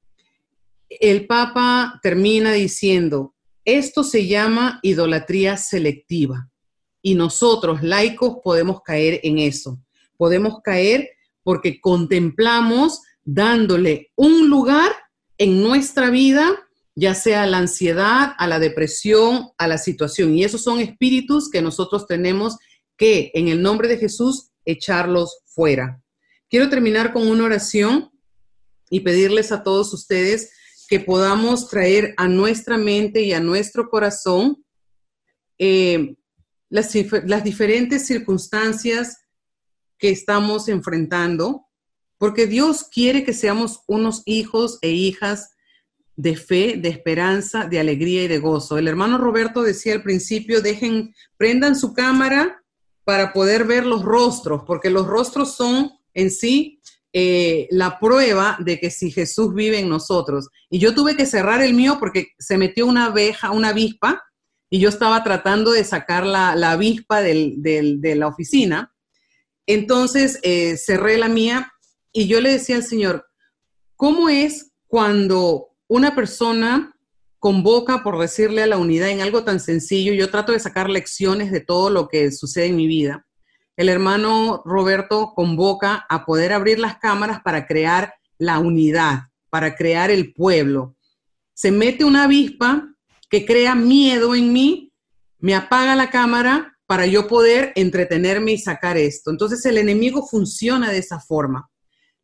el 0.89 1.27
Papa 1.27 1.99
termina 2.01 2.53
diciendo, 2.53 3.35
esto 3.65 4.03
se 4.03 4.27
llama 4.27 4.79
idolatría 4.81 5.57
selectiva 5.57 6.49
y 7.01 7.15
nosotros 7.15 7.83
laicos 7.83 8.37
podemos 8.43 8.81
caer 8.81 9.19
en 9.23 9.39
eso. 9.39 9.79
Podemos 10.17 10.61
caer 10.63 11.09
porque 11.43 11.79
contemplamos 11.79 13.01
dándole 13.23 14.11
un 14.15 14.49
lugar 14.49 14.91
en 15.37 15.61
nuestra 15.61 16.09
vida, 16.09 16.49
ya 16.95 17.13
sea 17.13 17.45
la 17.45 17.59
ansiedad, 17.59 18.33
a 18.37 18.47
la 18.47 18.59
depresión, 18.59 19.49
a 19.57 19.67
la 19.67 19.77
situación. 19.77 20.33
Y 20.33 20.43
esos 20.43 20.63
son 20.63 20.79
espíritus 20.79 21.49
que 21.49 21.61
nosotros 21.61 22.07
tenemos 22.07 22.57
que, 22.97 23.31
en 23.33 23.49
el 23.49 23.61
nombre 23.61 23.87
de 23.87 23.97
Jesús, 23.97 24.49
echarlos 24.65 25.39
fuera. 25.45 26.01
Quiero 26.49 26.69
terminar 26.69 27.11
con 27.11 27.27
una 27.27 27.43
oración 27.43 28.11
y 28.89 29.01
pedirles 29.01 29.51
a 29.51 29.63
todos 29.63 29.93
ustedes 29.93 30.51
que 30.87 30.99
podamos 31.01 31.67
traer 31.67 32.13
a 32.15 32.27
nuestra 32.29 32.77
mente 32.77 33.21
y 33.21 33.33
a 33.33 33.41
nuestro 33.41 33.89
corazón 33.89 34.63
eh, 35.57 36.15
las, 36.69 36.93
las 37.25 37.43
diferentes 37.43 38.05
circunstancias 38.05 39.17
que 39.97 40.09
estamos 40.09 40.69
enfrentando, 40.69 41.67
porque 42.17 42.47
Dios 42.47 42.83
quiere 42.83 43.25
que 43.25 43.33
seamos 43.33 43.81
unos 43.87 44.21
hijos 44.25 44.79
e 44.81 44.91
hijas 44.91 45.49
de 46.15 46.35
fe, 46.35 46.77
de 46.77 46.89
esperanza, 46.89 47.65
de 47.65 47.79
alegría 47.79 48.23
y 48.23 48.27
de 48.27 48.39
gozo. 48.39 48.77
El 48.77 48.87
hermano 48.87 49.17
Roberto 49.17 49.63
decía 49.63 49.93
al 49.93 50.03
principio, 50.03 50.61
dejen, 50.61 51.13
prendan 51.35 51.75
su 51.75 51.93
cámara 51.93 52.63
para 53.03 53.33
poder 53.33 53.65
ver 53.65 53.85
los 53.85 54.03
rostros, 54.03 54.63
porque 54.65 54.89
los 54.89 55.05
rostros 55.07 55.55
son 55.55 55.96
en 56.17 56.31
sí 56.31 56.81
eh, 57.13 57.67
la 57.69 57.99
prueba 57.99 58.57
de 58.59 58.79
que 58.79 58.89
si 58.89 59.11
Jesús 59.11 59.53
vive 59.53 59.79
en 59.79 59.87
nosotros. 59.87 60.49
Y 60.69 60.79
yo 60.79 60.93
tuve 60.93 61.15
que 61.15 61.25
cerrar 61.25 61.61
el 61.61 61.73
mío 61.73 61.97
porque 61.99 62.29
se 62.39 62.57
metió 62.57 62.85
una 62.85 63.05
abeja, 63.05 63.51
una 63.51 63.69
avispa, 63.69 64.23
y 64.69 64.79
yo 64.79 64.89
estaba 64.89 65.23
tratando 65.23 65.71
de 65.71 65.83
sacar 65.83 66.25
la, 66.25 66.51
avispa 66.71 67.21
de 67.21 68.13
la 68.17 68.27
oficina. 68.27 68.93
Entonces 69.65 70.39
eh, 70.41 70.75
cerré 70.75 71.17
la 71.17 71.29
mía 71.29 71.71
y 72.11 72.27
yo 72.27 72.41
le 72.41 72.51
decía 72.51 72.75
al 72.75 72.83
Señor, 72.83 73.25
¿cómo 73.95 74.27
es 74.27 74.71
cuando 74.87 75.69
una 75.87 76.15
persona 76.15 76.93
convoca, 77.39 78.03
por 78.03 78.19
decirle 78.19 78.63
a 78.63 78.67
la 78.67 78.77
unidad 78.77 79.09
en 79.09 79.21
algo 79.21 79.43
tan 79.43 79.59
sencillo? 79.59 80.13
Yo 80.13 80.31
trato 80.31 80.51
de 80.51 80.59
sacar 80.59 80.89
lecciones 80.89 81.51
de 81.51 81.61
todo 81.61 81.89
lo 81.89 82.07
que 82.07 82.31
sucede 82.31 82.65
en 82.65 82.75
mi 82.75 82.87
vida 82.87 83.26
el 83.77 83.89
hermano 83.89 84.63
Roberto 84.65 85.33
convoca 85.35 86.05
a 86.09 86.25
poder 86.25 86.51
abrir 86.51 86.79
las 86.79 86.97
cámaras 86.97 87.41
para 87.41 87.67
crear 87.67 88.15
la 88.39 88.57
unidad, 88.57 89.29
para 89.49 89.75
crear 89.75 90.09
el 90.09 90.33
pueblo. 90.33 90.95
Se 91.53 91.71
mete 91.71 92.03
una 92.03 92.23
avispa 92.23 92.89
que 93.29 93.45
crea 93.45 93.75
miedo 93.75 94.33
en 94.33 94.51
mí, 94.51 94.91
me 95.39 95.53
apaga 95.53 95.95
la 95.95 96.09
cámara 96.09 96.77
para 96.87 97.05
yo 97.05 97.27
poder 97.27 97.71
entretenerme 97.75 98.53
y 98.53 98.57
sacar 98.57 98.97
esto. 98.97 99.29
Entonces 99.29 99.63
el 99.65 99.77
enemigo 99.77 100.25
funciona 100.25 100.89
de 100.91 100.97
esa 100.97 101.19
forma. 101.19 101.69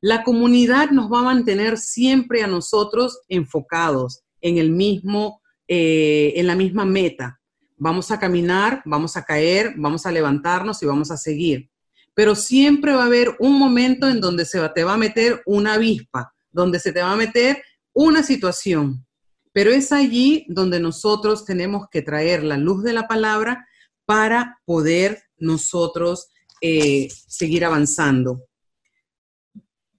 La 0.02 0.24
comunidad 0.24 0.90
nos 0.90 1.12
va 1.12 1.20
a 1.20 1.24
mantener 1.24 1.78
siempre 1.78 2.42
a 2.42 2.48
nosotros 2.48 3.22
enfocados 3.30 4.24
en 4.42 4.58
el 4.58 4.72
mismo, 4.72 5.42
eh, 5.68 6.34
en 6.36 6.48
la 6.48 6.56
misma 6.56 6.84
meta. 6.84 7.40
Vamos 7.78 8.12
a 8.12 8.20
caminar, 8.20 8.82
vamos 8.86 9.18
a 9.18 9.24
caer, 9.24 9.74
vamos 9.76 10.06
a 10.06 10.12
levantarnos 10.12 10.82
y 10.82 10.86
vamos 10.86 11.12
a 11.12 11.18
seguir. 11.18 11.70
Pero 12.14 12.36
siempre 12.36 12.94
va 12.94 13.04
a 13.04 13.08
haber 13.08 13.36
un 13.40 13.58
momento 13.58 14.08
en 14.08 14.22
donde 14.22 14.46
se 14.46 14.60
te 14.70 14.84
va 14.84 14.94
a 14.94 14.98
meter 14.98 15.42
una 15.46 15.74
avispa, 15.74 16.34
donde 16.52 16.80
se 16.80 16.92
te 16.92 17.02
va 17.02 17.12
a 17.12 17.16
meter 17.16 17.64
una 17.94 18.24
situación. 18.24 19.06
Pero 19.52 19.72
es 19.72 19.92
allí 19.92 20.46
donde 20.48 20.80
nosotros 20.80 21.46
tenemos 21.46 21.88
que 21.92 22.02
traer 22.02 22.44
la 22.44 22.58
luz 22.58 22.84
de 22.84 22.94
la 22.94 23.08
palabra 23.08 23.68
para 24.06 24.60
poder 24.66 25.24
nosotros 25.38 26.28
eh, 26.62 27.10
seguir 27.28 27.66
avanzando. 27.66 28.46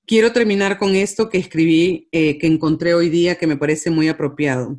Quiero 0.07 0.33
terminar 0.33 0.79
con 0.79 0.95
esto 0.97 1.29
que 1.29 1.39
escribí, 1.39 2.09
eh, 2.13 2.39
que 2.39 2.47
encontré 2.47 2.95
hoy 2.95 3.09
día, 3.09 3.37
que 3.37 3.47
me 3.47 3.57
parece 3.57 3.91
muy 3.91 4.09
apropiado 4.09 4.79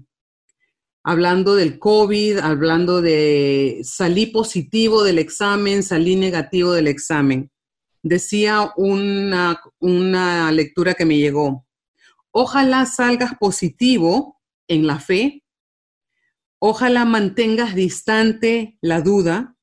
hablando 1.08 1.54
del 1.54 1.78
COVID, 1.78 2.40
hablando 2.40 3.00
de 3.00 3.82
salí 3.84 4.26
positivo 4.26 5.04
del 5.04 5.20
examen, 5.20 5.84
salí 5.84 6.16
negativo 6.16 6.72
del 6.72 6.88
examen. 6.88 7.52
Decía 8.02 8.72
una, 8.76 9.62
una 9.78 10.52
lectura 10.52 10.96
que 10.96 11.06
me 11.06 11.20
llegó, 11.20 11.68
ojalá 12.32 12.88
salgas 12.88 13.36
positivo 13.40 14.42
en 14.68 14.88
la 14.88 15.00
fe, 15.00 15.44
ojalá 16.58 17.06
mantengas 17.06 17.76
distante 17.76 18.80
la 18.82 19.02
duda 19.02 19.56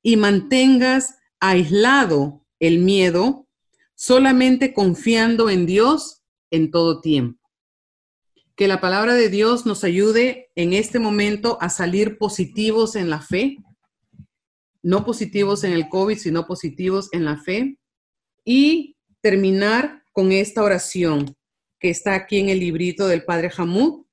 y 0.00 0.16
mantengas 0.16 1.16
aislado 1.40 2.46
el 2.60 2.78
miedo, 2.78 3.48
solamente 3.96 4.72
confiando 4.72 5.50
en 5.50 5.66
Dios 5.66 6.22
en 6.52 6.70
todo 6.70 7.00
tiempo. 7.00 7.41
Que 8.56 8.68
la 8.68 8.80
palabra 8.80 9.14
de 9.14 9.28
Dios 9.28 9.66
nos 9.66 9.84
ayude 9.84 10.50
en 10.54 10.72
este 10.72 10.98
momento 10.98 11.58
a 11.60 11.68
salir 11.68 12.18
positivos 12.18 12.96
en 12.96 13.10
la 13.10 13.20
fe, 13.20 13.58
no 14.82 15.04
positivos 15.04 15.64
en 15.64 15.72
el 15.72 15.88
COVID, 15.88 16.18
sino 16.18 16.46
positivos 16.46 17.08
en 17.12 17.24
la 17.24 17.38
fe. 17.38 17.78
Y 18.44 18.96
terminar 19.20 20.02
con 20.12 20.32
esta 20.32 20.62
oración 20.62 21.36
que 21.82 21.90
está 21.90 22.14
aquí 22.14 22.38
en 22.38 22.48
el 22.48 22.60
librito 22.60 23.08
del 23.08 23.24
Padre 23.24 23.50
Hamud. 23.56 24.04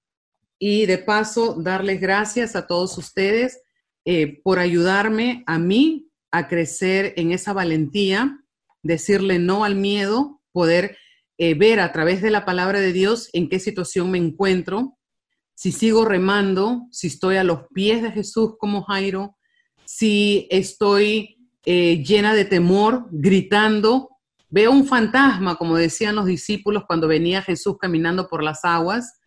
Y 0.58 0.88
de 0.88 0.98
paso, 0.98 1.56
darles 1.62 2.02
gracias 2.02 2.56
a 2.56 2.68
todos 2.68 2.98
ustedes 2.98 3.62
eh, 4.06 4.42
por 4.44 4.60
ayudarme 4.60 5.44
a 5.46 5.60
mí 5.60 6.10
a 6.32 6.48
crecer 6.48 7.14
en 7.16 7.32
esa 7.32 7.54
valentía, 7.54 8.44
decirle 8.82 9.40
no 9.40 9.64
al 9.64 9.76
miedo, 9.76 10.42
poder 10.52 10.98
eh, 11.40 11.54
ver 11.54 11.80
a 11.80 11.94
través 11.94 12.22
de 12.22 12.32
la 12.32 12.44
palabra 12.44 12.82
de 12.82 12.92
Dios 12.92 13.30
en 13.32 13.48
qué 13.48 13.60
situación 13.60 14.12
me 14.12 14.18
encuentro, 14.18 14.98
si 15.56 15.72
sigo 15.72 16.04
remando, 16.04 16.88
si 16.92 17.08
estoy 17.08 17.38
a 17.38 17.46
los 17.46 17.62
pies 17.74 18.04
de 18.04 18.12
Jesús 18.12 18.56
como 18.60 18.84
Jairo, 18.84 19.38
si 19.86 20.48
estoy 20.52 21.38
eh, 21.66 22.04
llena 22.04 22.34
de 22.34 22.44
temor, 22.44 23.08
gritando, 23.12 24.10
veo 24.50 24.72
un 24.72 24.86
fantasma, 24.86 25.56
como 25.56 25.78
decían 25.78 26.16
los 26.16 26.26
discípulos 26.26 26.84
cuando 26.86 27.08
venía 27.08 27.42
Jesús 27.42 27.78
caminando 27.80 28.28
por 28.28 28.44
las 28.44 28.66
aguas, 28.66 29.20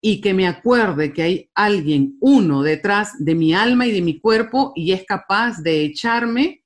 y 0.00 0.20
que 0.20 0.34
me 0.34 0.46
acuerde 0.46 1.12
que 1.12 1.22
hay 1.22 1.50
alguien, 1.54 2.16
uno, 2.20 2.62
detrás 2.62 3.12
de 3.18 3.34
mi 3.34 3.54
alma 3.54 3.86
y 3.88 3.92
de 3.92 4.02
mi 4.02 4.20
cuerpo, 4.20 4.72
y 4.76 4.92
es 4.92 5.04
capaz 5.04 5.62
de 5.62 5.82
echarme 5.82 6.64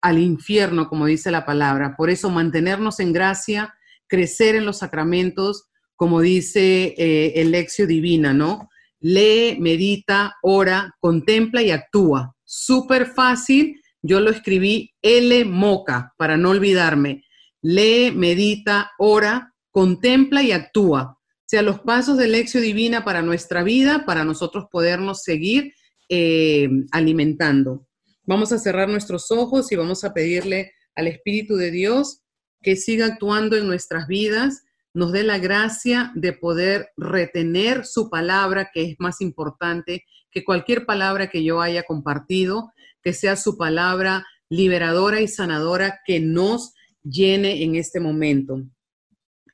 al 0.00 0.18
infierno, 0.18 0.88
como 0.88 1.04
dice 1.04 1.30
la 1.30 1.44
palabra. 1.44 1.94
Por 1.94 2.08
eso 2.08 2.30
mantenernos 2.30 3.00
en 3.00 3.12
gracia, 3.12 3.74
crecer 4.08 4.56
en 4.56 4.64
los 4.64 4.78
sacramentos, 4.78 5.68
como 5.96 6.20
dice 6.20 6.94
eh, 6.96 7.32
el 7.36 7.50
lección 7.50 7.88
divina, 7.88 8.32
¿no? 8.32 8.68
Lee, 9.00 9.56
medita, 9.60 10.34
ora, 10.42 10.94
contempla 11.00 11.62
y 11.62 11.70
actúa. 11.70 12.34
Súper 12.44 13.06
fácil. 13.06 13.80
Yo 14.02 14.20
lo 14.20 14.30
escribí 14.30 14.92
L 15.02 15.44
Moca 15.44 16.14
para 16.16 16.36
no 16.36 16.50
olvidarme. 16.50 17.24
Lee, 17.62 18.12
medita, 18.12 18.90
ora, 18.98 19.52
contempla 19.70 20.42
y 20.42 20.52
actúa. 20.52 21.14
O 21.14 21.50
sea, 21.50 21.62
los 21.62 21.80
pasos 21.80 22.18
de 22.18 22.28
lección 22.28 22.62
divina 22.62 23.04
para 23.04 23.22
nuestra 23.22 23.62
vida, 23.62 24.04
para 24.04 24.24
nosotros 24.24 24.66
podernos 24.70 25.22
seguir 25.22 25.72
eh, 26.08 26.68
alimentando. 26.90 27.86
Vamos 28.24 28.52
a 28.52 28.58
cerrar 28.58 28.88
nuestros 28.88 29.30
ojos 29.30 29.72
y 29.72 29.76
vamos 29.76 30.04
a 30.04 30.12
pedirle 30.12 30.72
al 30.94 31.06
Espíritu 31.06 31.56
de 31.56 31.70
Dios 31.70 32.22
que 32.62 32.76
siga 32.76 33.06
actuando 33.06 33.56
en 33.56 33.66
nuestras 33.66 34.06
vidas, 34.06 34.64
nos 34.94 35.12
dé 35.12 35.22
la 35.22 35.38
gracia 35.38 36.12
de 36.14 36.32
poder 36.32 36.90
retener 36.96 37.84
su 37.84 38.10
palabra, 38.10 38.70
que 38.72 38.82
es 38.82 38.96
más 38.98 39.20
importante 39.20 40.04
que 40.30 40.44
cualquier 40.44 40.86
palabra 40.86 41.30
que 41.30 41.44
yo 41.44 41.60
haya 41.60 41.82
compartido, 41.84 42.72
que 43.02 43.12
sea 43.12 43.36
su 43.36 43.56
palabra 43.56 44.26
liberadora 44.48 45.20
y 45.20 45.28
sanadora 45.28 46.00
que 46.06 46.20
nos 46.20 46.74
llene 47.02 47.62
en 47.62 47.76
este 47.76 48.00
momento. 48.00 48.62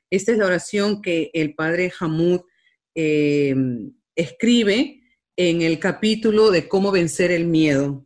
Esta 0.09 0.31
es 0.31 0.37
la 0.37 0.45
oración 0.45 1.01
que 1.01 1.31
el 1.33 1.55
padre 1.55 1.91
Hamud 1.99 2.41
eh, 2.95 3.55
escribe 4.15 5.01
en 5.35 5.61
el 5.61 5.79
capítulo 5.79 6.51
de 6.51 6.67
cómo 6.67 6.91
vencer 6.91 7.31
el 7.31 7.45
miedo. 7.45 8.05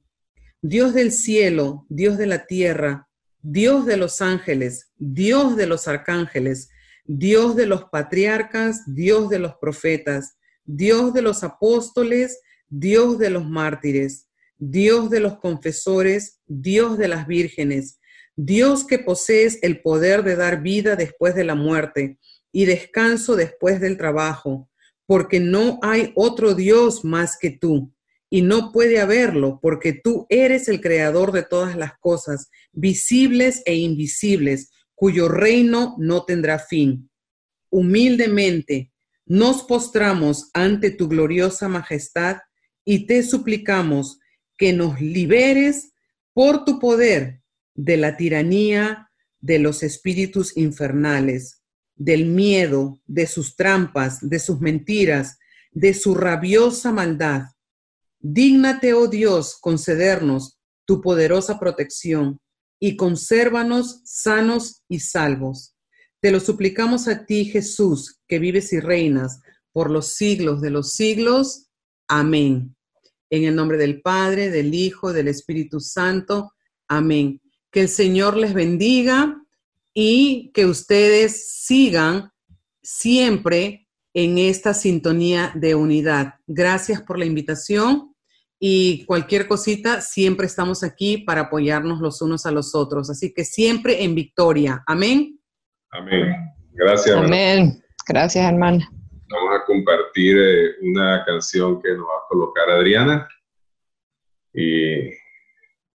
Dios 0.61 0.93
del 0.93 1.11
cielo, 1.11 1.85
Dios 1.89 2.17
de 2.17 2.25
la 2.25 2.45
tierra, 2.47 3.08
Dios 3.41 3.85
de 3.85 3.97
los 3.97 4.21
ángeles, 4.21 4.91
Dios 4.97 5.55
de 5.55 5.65
los 5.65 5.87
arcángeles, 5.87 6.69
Dios 7.05 7.55
de 7.55 7.65
los 7.65 7.85
patriarcas, 7.85 8.83
Dios 8.85 9.29
de 9.29 9.39
los 9.39 9.55
profetas, 9.55 10.37
Dios 10.65 11.13
de 11.13 11.21
los 11.21 11.43
apóstoles, 11.43 12.41
Dios 12.67 13.17
de 13.17 13.29
los 13.29 13.47
mártires, 13.49 14.27
Dios 14.57 15.09
de 15.09 15.21
los 15.21 15.39
confesores, 15.39 16.41
Dios 16.45 16.97
de 16.97 17.07
las 17.07 17.27
vírgenes, 17.27 17.99
Dios 18.35 18.85
que 18.85 18.99
posees 18.99 19.59
el 19.63 19.81
poder 19.81 20.23
de 20.23 20.35
dar 20.35 20.61
vida 20.61 20.95
después 20.95 21.33
de 21.33 21.45
la 21.45 21.55
muerte 21.55 22.19
y 22.51 22.65
descanso 22.65 23.35
después 23.35 23.79
del 23.79 23.97
trabajo, 23.97 24.69
porque 25.05 25.39
no 25.39 25.79
hay 25.81 26.11
otro 26.15 26.55
Dios 26.55 27.03
más 27.05 27.37
que 27.39 27.51
tú 27.51 27.93
y 28.29 28.43
no 28.43 28.71
puede 28.71 28.99
haberlo 28.99 29.59
porque 29.61 29.93
tú 29.93 30.27
eres 30.29 30.67
el 30.67 30.81
creador 30.81 31.31
de 31.31 31.43
todas 31.43 31.75
las 31.75 31.93
cosas, 31.99 32.49
visibles 32.71 33.63
e 33.65 33.75
invisibles, 33.75 34.69
cuyo 34.93 35.27
reino 35.27 35.95
no 35.97 36.25
tendrá 36.25 36.59
fin. 36.59 37.09
Humildemente 37.71 38.91
nos 39.25 39.63
postramos 39.63 40.49
ante 40.53 40.91
tu 40.91 41.07
gloriosa 41.07 41.67
majestad 41.67 42.37
y 42.85 43.07
te 43.07 43.23
suplicamos 43.23 44.19
que 44.57 44.73
nos 44.73 45.01
liberes 45.01 45.93
por 46.33 46.65
tu 46.65 46.79
poder 46.79 47.41
de 47.73 47.97
la 47.97 48.17
tiranía 48.17 49.09
de 49.39 49.59
los 49.59 49.83
espíritus 49.83 50.55
infernales, 50.57 51.63
del 51.95 52.25
miedo, 52.25 53.01
de 53.05 53.25
sus 53.25 53.55
trampas, 53.55 54.19
de 54.21 54.39
sus 54.39 54.59
mentiras, 54.59 55.37
de 55.71 55.93
su 55.93 56.15
rabiosa 56.15 56.91
maldad 56.91 57.43
Dígnate, 58.19 58.93
oh 58.93 59.07
Dios, 59.07 59.57
concedernos 59.59 60.57
tu 60.85 61.01
poderosa 61.01 61.57
protección 61.57 62.39
y 62.79 62.95
consérvanos 62.95 64.01
sanos 64.03 64.83
y 64.89 64.99
salvos. 64.99 65.75
Te 66.21 66.31
lo 66.31 66.39
suplicamos 66.41 67.07
a 67.07 67.25
ti, 67.25 67.45
Jesús, 67.45 68.19
que 68.27 68.39
vives 68.39 68.73
y 68.73 68.79
reinas 68.81 69.39
por 69.71 69.89
los 69.89 70.07
siglos 70.07 70.61
de 70.61 70.69
los 70.69 70.91
siglos. 70.93 71.67
Amén. 72.09 72.75
En 73.29 73.45
el 73.45 73.55
nombre 73.55 73.77
del 73.77 74.01
Padre, 74.01 74.49
del 74.49 74.73
Hijo, 74.73 75.13
del 75.13 75.29
Espíritu 75.29 75.79
Santo. 75.79 76.53
Amén. 76.89 77.41
Que 77.71 77.81
el 77.81 77.89
Señor 77.89 78.35
les 78.35 78.53
bendiga 78.53 79.41
y 79.93 80.51
que 80.53 80.65
ustedes 80.65 81.51
sigan 81.51 82.31
siempre 82.81 83.87
en 84.13 84.37
esta 84.37 84.73
sintonía 84.73 85.53
de 85.55 85.75
unidad. 85.75 86.33
Gracias 86.47 87.01
por 87.01 87.17
la 87.17 87.25
invitación 87.25 88.08
y 88.59 89.05
cualquier 89.05 89.47
cosita, 89.47 90.01
siempre 90.01 90.45
estamos 90.45 90.83
aquí 90.83 91.19
para 91.19 91.41
apoyarnos 91.41 92.01
los 92.01 92.21
unos 92.21 92.45
a 92.45 92.51
los 92.51 92.75
otros. 92.75 93.09
Así 93.09 93.33
que 93.33 93.45
siempre 93.45 94.03
en 94.03 94.15
victoria. 94.15 94.83
Amén. 94.85 95.39
Amén. 95.91 96.35
Gracias. 96.73 97.15
Amén. 97.15 97.81
Gracias, 98.07 98.45
hermana. 98.45 98.89
Vamos 99.31 99.61
a 99.61 99.65
compartir 99.65 100.37
eh, 100.37 100.71
una 100.81 101.23
canción 101.25 101.81
que 101.81 101.89
nos 101.89 102.05
va 102.05 102.17
a 102.25 102.27
colocar 102.27 102.69
Adriana 102.69 103.27
y 104.53 105.09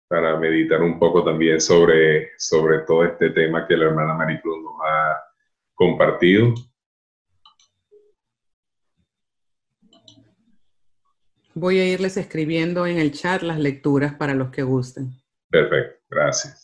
para 0.09 0.37
meditar 0.39 0.81
un 0.81 0.99
poco 0.99 1.25
también 1.25 1.61
sobre, 1.61 2.31
sobre 2.39 2.79
todo 2.81 3.05
este 3.05 3.31
tema 3.31 3.67
que 3.67 3.77
la 3.77 3.87
hermana 3.87 4.15
Maricruz 4.15 4.63
nos 4.63 4.75
ha 4.87 5.21
compartido. 5.75 6.55
Voy 11.55 11.79
a 11.79 11.87
irles 11.87 12.17
escribiendo 12.17 12.87
en 12.87 12.99
el 12.99 13.13
chat 13.13 13.43
las 13.43 13.59
lecturas 13.59 14.15
para 14.15 14.35
los 14.35 14.51
que 14.51 14.63
gusten. 14.63 15.13
Perfecto, 15.51 16.01
gracias. 16.11 16.64